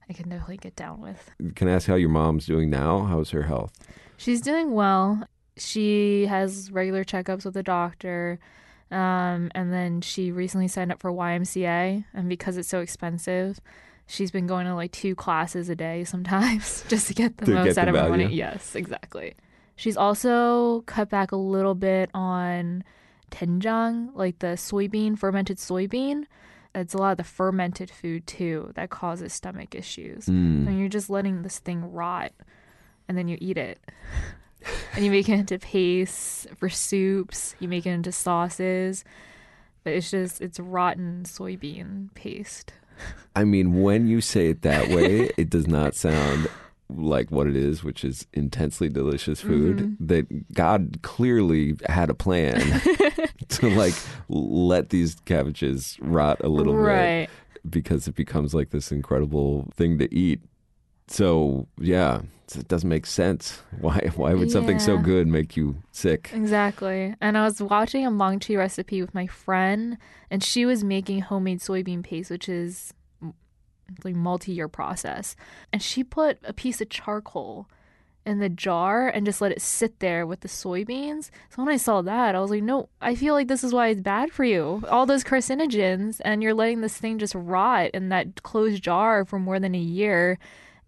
I 0.08 0.12
can 0.12 0.28
definitely 0.28 0.58
get 0.58 0.76
down 0.76 1.00
with. 1.00 1.30
Can 1.54 1.68
I 1.68 1.72
ask 1.72 1.86
how 1.86 1.94
your 1.94 2.08
mom's 2.08 2.46
doing 2.46 2.70
now? 2.70 3.04
How's 3.04 3.30
her 3.30 3.42
health? 3.42 3.72
She's 4.16 4.40
doing 4.40 4.72
well. 4.72 5.26
She 5.56 6.26
has 6.26 6.70
regular 6.70 7.04
checkups 7.04 7.44
with 7.44 7.54
the 7.54 7.62
doctor. 7.62 8.38
Um, 8.90 9.50
and 9.54 9.72
then 9.72 10.00
she 10.02 10.30
recently 10.30 10.68
signed 10.68 10.92
up 10.92 11.00
for 11.00 11.10
YMCA. 11.10 12.04
And 12.12 12.28
because 12.28 12.56
it's 12.56 12.68
so 12.68 12.80
expensive, 12.80 13.60
she's 14.06 14.30
been 14.30 14.46
going 14.46 14.66
to 14.66 14.74
like 14.74 14.92
two 14.92 15.14
classes 15.14 15.68
a 15.68 15.74
day 15.74 16.04
sometimes 16.04 16.84
just 16.88 17.06
to 17.08 17.14
get 17.14 17.38
the 17.38 17.46
To 17.46 17.52
most 17.52 17.64
get 17.66 17.74
the 17.74 17.80
out 17.82 17.88
of 17.88 17.94
her 17.96 18.08
money. 18.10 18.26
Yes, 18.34 18.74
exactly. 18.74 19.34
She's 19.76 19.96
also 19.96 20.82
cut 20.82 21.08
back 21.08 21.32
a 21.32 21.36
little 21.36 21.74
bit 21.74 22.10
on 22.12 22.84
doenjang, 23.30 24.10
like 24.14 24.38
the 24.40 24.48
soybean, 24.48 25.18
fermented 25.18 25.56
soybean. 25.56 26.24
It's 26.74 26.94
a 26.94 26.98
lot 26.98 27.12
of 27.12 27.16
the 27.18 27.24
fermented 27.24 27.90
food 27.90 28.26
too 28.26 28.72
that 28.74 28.90
causes 28.90 29.32
stomach 29.32 29.74
issues. 29.74 30.26
Mm. 30.26 30.66
And 30.66 30.78
you're 30.78 30.88
just 30.88 31.10
letting 31.10 31.42
this 31.42 31.58
thing 31.58 31.92
rot 31.92 32.32
and 33.08 33.18
then 33.18 33.28
you 33.28 33.36
eat 33.40 33.58
it. 33.58 33.78
and 34.94 35.04
you 35.04 35.10
make 35.10 35.28
it 35.28 35.38
into 35.38 35.58
paste 35.58 36.46
for 36.56 36.68
soups, 36.68 37.54
you 37.58 37.68
make 37.68 37.86
it 37.86 37.90
into 37.90 38.12
sauces. 38.12 39.04
But 39.84 39.94
it's 39.94 40.10
just 40.10 40.40
it's 40.40 40.60
rotten 40.60 41.24
soybean 41.24 42.14
paste. 42.14 42.72
I 43.36 43.44
mean, 43.44 43.82
when 43.82 44.06
you 44.06 44.20
say 44.20 44.48
it 44.48 44.62
that 44.62 44.88
way, 44.88 45.30
it 45.36 45.50
does 45.50 45.66
not 45.66 45.94
sound 45.94 46.48
like 46.96 47.30
what 47.30 47.46
it 47.46 47.56
is, 47.56 47.82
which 47.84 48.04
is 48.04 48.26
intensely 48.32 48.88
delicious 48.88 49.40
food. 49.40 49.78
Mm-hmm. 49.78 50.06
That 50.06 50.52
God 50.54 50.98
clearly 51.02 51.76
had 51.86 52.10
a 52.10 52.14
plan 52.14 52.60
to 53.48 53.68
like 53.70 53.94
let 54.28 54.90
these 54.90 55.16
cabbages 55.24 55.98
rot 56.00 56.40
a 56.42 56.48
little 56.48 56.74
bit. 56.74 57.30
because 57.68 58.08
it 58.08 58.14
becomes 58.14 58.54
like 58.54 58.70
this 58.70 58.90
incredible 58.92 59.68
thing 59.74 59.98
to 59.98 60.12
eat. 60.14 60.40
So 61.08 61.66
yeah, 61.78 62.22
it 62.54 62.68
doesn't 62.68 62.88
make 62.88 63.06
sense. 63.06 63.60
Why 63.80 64.10
why 64.14 64.34
would 64.34 64.50
something 64.50 64.78
so 64.78 64.98
good 64.98 65.26
make 65.26 65.56
you 65.56 65.76
sick? 65.90 66.30
Exactly. 66.32 67.14
And 67.20 67.36
I 67.36 67.44
was 67.44 67.60
watching 67.62 68.06
a 68.06 68.10
Maangchi 68.10 68.56
recipe 68.56 69.00
with 69.00 69.14
my 69.14 69.26
friend, 69.26 69.98
and 70.30 70.42
she 70.42 70.64
was 70.64 70.84
making 70.84 71.20
homemade 71.20 71.60
soybean 71.60 72.02
paste, 72.02 72.30
which 72.30 72.48
is 72.48 72.94
like 74.04 74.14
multi-year 74.14 74.68
process. 74.68 75.36
And 75.72 75.82
she 75.82 76.04
put 76.04 76.38
a 76.44 76.52
piece 76.52 76.80
of 76.80 76.88
charcoal 76.88 77.68
in 78.24 78.38
the 78.38 78.48
jar 78.48 79.08
and 79.08 79.26
just 79.26 79.40
let 79.40 79.52
it 79.52 79.60
sit 79.60 79.98
there 79.98 80.26
with 80.26 80.40
the 80.40 80.48
soybeans. 80.48 81.30
So 81.50 81.62
when 81.62 81.68
I 81.68 81.76
saw 81.76 82.02
that, 82.02 82.34
I 82.34 82.40
was 82.40 82.50
like, 82.50 82.62
no, 82.62 82.88
I 83.00 83.14
feel 83.14 83.34
like 83.34 83.48
this 83.48 83.64
is 83.64 83.72
why 83.72 83.88
it's 83.88 84.00
bad 84.00 84.30
for 84.30 84.44
you. 84.44 84.82
All 84.88 85.06
those 85.06 85.24
carcinogens, 85.24 86.20
and 86.24 86.42
you're 86.42 86.54
letting 86.54 86.80
this 86.80 86.96
thing 86.96 87.18
just 87.18 87.34
rot 87.34 87.90
in 87.92 88.08
that 88.10 88.42
closed 88.42 88.82
jar 88.82 89.24
for 89.24 89.38
more 89.38 89.58
than 89.58 89.74
a 89.74 89.78
year, 89.78 90.38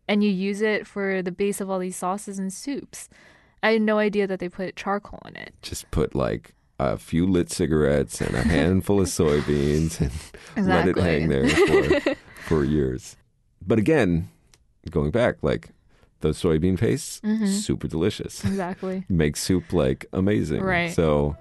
and 0.07 0.23
you 0.23 0.31
use 0.31 0.61
it 0.61 0.87
for 0.87 1.23
the 1.23 1.33
base 1.33 1.61
of 1.61 1.71
all 1.71 1.79
these 1.79 1.97
sauces 1.97 2.39
and 2.39 2.53
soups. 2.53 3.09
I 3.63 3.73
had 3.73 3.83
no 3.83 3.99
idea 3.99 4.27
that 4.27 4.41
they 4.41 4.49
put 4.49 4.77
charcoal 4.77 5.23
in 5.25 5.37
it. 5.37 5.55
Just 5.63 5.91
put 5.91 6.15
like 6.15 6.55
a 6.79 6.99
few 6.99 7.27
lit 7.27 7.51
cigarettes 7.51 8.21
and 8.21 8.35
a 8.35 8.43
handful 8.43 9.01
of 9.01 9.07
soybeans 9.09 10.01
and 10.57 10.67
let 10.67 10.89
it 10.89 10.99
hang 10.99 11.29
there 11.29 11.49
for 11.49 12.17
for 12.45 12.65
years. 12.65 13.17
But 13.67 13.79
again, 13.79 14.29
going 14.91 15.11
back, 15.11 15.37
like 15.43 15.71
those 16.21 16.41
soybean 16.41 16.79
pastes, 16.79 17.21
Mm-hmm. 17.25 17.47
super 17.47 17.89
delicious. 17.89 18.45
Exactly. 18.45 19.05
Make 19.09 19.37
soup 19.37 19.73
like 19.73 20.07
amazing. 20.13 20.63
Right. 20.63 20.93
So 20.93 21.37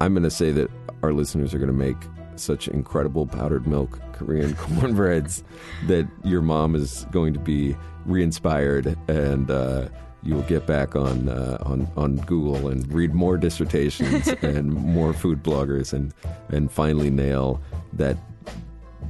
I'm 0.00 0.12
going 0.14 0.24
to 0.24 0.30
say 0.30 0.52
that 0.52 0.70
our 1.02 1.12
listeners 1.12 1.54
are 1.54 1.58
going 1.58 1.68
to 1.68 1.72
make 1.72 1.96
such 2.36 2.66
incredible 2.66 3.26
powdered 3.26 3.66
milk 3.66 4.00
Korean 4.12 4.54
cornbreads 4.56 5.44
that 5.86 6.08
your 6.24 6.42
mom 6.42 6.74
is 6.74 7.06
going 7.12 7.32
to 7.34 7.38
be 7.40 7.76
re-inspired 8.06 8.96
and 9.08 9.50
uh, 9.50 9.88
you 10.24 10.34
will 10.34 10.42
get 10.42 10.66
back 10.66 10.96
on 10.96 11.28
uh, 11.28 11.58
on 11.64 11.86
on 11.96 12.16
Google 12.16 12.68
and 12.68 12.92
read 12.92 13.14
more 13.14 13.36
dissertations 13.36 14.26
and 14.42 14.72
more 14.72 15.12
food 15.12 15.42
bloggers 15.44 15.92
and 15.92 16.12
and 16.48 16.72
finally 16.72 17.10
nail 17.10 17.60
that 17.92 18.16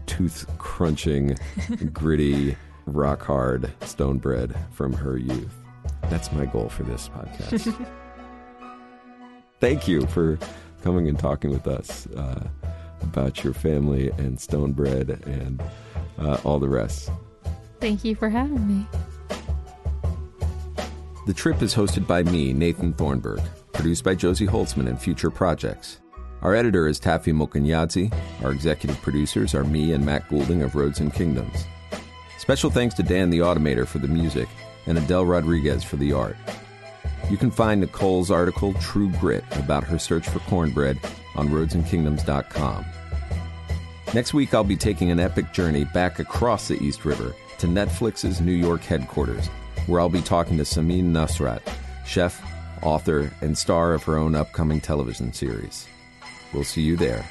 tooth 0.06 0.46
crunching, 0.58 1.36
gritty, 1.92 2.56
rock 2.86 3.22
hard 3.22 3.72
stone 3.82 4.18
bread 4.18 4.56
from 4.72 4.92
her 4.92 5.16
youth. 5.16 5.54
That's 6.10 6.30
my 6.32 6.46
goal 6.46 6.68
for 6.68 6.82
this 6.82 7.08
podcast. 7.08 7.74
Thank 9.60 9.88
you 9.88 10.06
for 10.06 10.38
coming 10.82 11.08
and 11.08 11.18
talking 11.18 11.50
with 11.50 11.66
us 11.66 12.06
uh, 12.08 12.46
about 13.02 13.42
your 13.42 13.54
family 13.54 14.10
and 14.18 14.38
stone 14.38 14.72
bread 14.72 15.22
and 15.26 15.62
uh, 16.18 16.38
all 16.44 16.58
the 16.58 16.68
rest. 16.68 17.10
Thank 17.80 18.04
you 18.04 18.14
for 18.14 18.28
having 18.28 18.66
me. 18.66 18.86
The 21.26 21.32
trip 21.32 21.62
is 21.62 21.74
hosted 21.74 22.06
by 22.06 22.22
me, 22.22 22.52
Nathan 22.52 22.92
Thornburgh, 22.92 23.42
produced 23.72 24.04
by 24.04 24.14
Josie 24.14 24.46
Holtzman 24.46 24.88
and 24.88 25.00
Future 25.00 25.30
Projects. 25.30 26.00
Our 26.44 26.54
editor 26.54 26.86
is 26.86 27.00
Taffy 27.00 27.32
Mokanyadzi. 27.32 28.12
Our 28.44 28.52
executive 28.52 29.00
producers 29.00 29.54
are 29.54 29.64
me 29.64 29.92
and 29.92 30.04
Matt 30.04 30.28
Goulding 30.28 30.62
of 30.62 30.74
Roads 30.74 31.00
and 31.00 31.12
Kingdoms. 31.12 31.64
Special 32.36 32.68
thanks 32.68 32.94
to 32.96 33.02
Dan 33.02 33.30
the 33.30 33.38
Automator 33.38 33.86
for 33.86 33.96
the 33.96 34.08
music 34.08 34.46
and 34.86 34.98
Adele 34.98 35.24
Rodriguez 35.24 35.82
for 35.82 35.96
the 35.96 36.12
art. 36.12 36.36
You 37.30 37.38
can 37.38 37.50
find 37.50 37.80
Nicole's 37.80 38.30
article, 38.30 38.74
True 38.74 39.08
Grit, 39.12 39.42
about 39.52 39.84
her 39.84 39.98
search 39.98 40.28
for 40.28 40.40
cornbread 40.40 40.98
on 41.34 41.48
roadsandkingdoms.com. 41.48 42.84
Next 44.12 44.34
week, 44.34 44.52
I'll 44.52 44.64
be 44.64 44.76
taking 44.76 45.10
an 45.10 45.20
epic 45.20 45.50
journey 45.54 45.84
back 45.84 46.18
across 46.18 46.68
the 46.68 46.78
East 46.84 47.06
River 47.06 47.34
to 47.56 47.66
Netflix's 47.66 48.42
New 48.42 48.52
York 48.52 48.82
headquarters, 48.82 49.46
where 49.86 49.98
I'll 49.98 50.10
be 50.10 50.20
talking 50.20 50.58
to 50.58 50.64
Samin 50.64 51.04
Nosrat, 51.04 51.62
chef, 52.04 52.42
author, 52.82 53.32
and 53.40 53.56
star 53.56 53.94
of 53.94 54.02
her 54.02 54.18
own 54.18 54.34
upcoming 54.34 54.82
television 54.82 55.32
series. 55.32 55.88
We'll 56.54 56.64
see 56.64 56.82
you 56.82 56.96
there. 56.96 57.24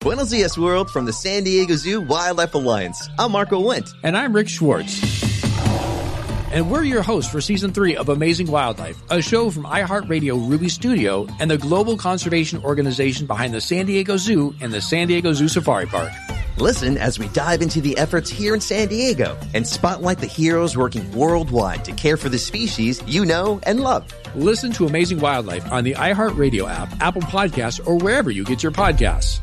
Buenos 0.00 0.30
Dias 0.30 0.58
World 0.58 0.90
from 0.90 1.06
the 1.06 1.12
San 1.12 1.44
Diego 1.44 1.76
Zoo 1.76 2.00
Wildlife 2.00 2.54
Alliance. 2.54 3.08
I'm 3.18 3.32
Marco 3.32 3.62
Wendt. 3.62 3.88
And 4.02 4.16
I'm 4.16 4.34
Rick 4.34 4.48
Schwartz. 4.48 5.00
And 6.52 6.70
we're 6.70 6.82
your 6.82 7.02
hosts 7.02 7.30
for 7.30 7.40
season 7.40 7.72
three 7.72 7.96
of 7.96 8.10
Amazing 8.10 8.48
Wildlife, 8.48 9.00
a 9.10 9.22
show 9.22 9.48
from 9.48 9.62
iHeartRadio 9.62 10.50
Ruby 10.50 10.68
Studio 10.68 11.26
and 11.40 11.50
the 11.50 11.56
global 11.56 11.96
conservation 11.96 12.62
organization 12.62 13.26
behind 13.26 13.54
the 13.54 13.60
San 13.60 13.86
Diego 13.86 14.18
Zoo 14.18 14.54
and 14.60 14.72
the 14.72 14.80
San 14.80 15.08
Diego 15.08 15.32
Zoo 15.32 15.48
Safari 15.48 15.86
Park. 15.86 16.12
Listen 16.58 16.98
as 16.98 17.18
we 17.18 17.28
dive 17.28 17.62
into 17.62 17.80
the 17.80 17.96
efforts 17.96 18.28
here 18.28 18.52
in 18.52 18.60
San 18.60 18.88
Diego 18.88 19.38
and 19.54 19.66
spotlight 19.66 20.18
the 20.18 20.26
heroes 20.26 20.76
working 20.76 21.10
worldwide 21.12 21.82
to 21.86 21.92
care 21.92 22.18
for 22.18 22.28
the 22.28 22.38
species 22.38 23.02
you 23.06 23.24
know 23.24 23.58
and 23.62 23.80
love. 23.80 24.12
Listen 24.34 24.70
to 24.72 24.86
Amazing 24.86 25.20
Wildlife 25.20 25.70
on 25.72 25.82
the 25.82 25.94
iHeartRadio 25.94 26.70
app, 26.70 26.92
Apple 27.00 27.22
Podcasts, 27.22 27.84
or 27.86 27.96
wherever 27.96 28.30
you 28.30 28.44
get 28.44 28.62
your 28.62 28.72
podcasts. 28.72 29.40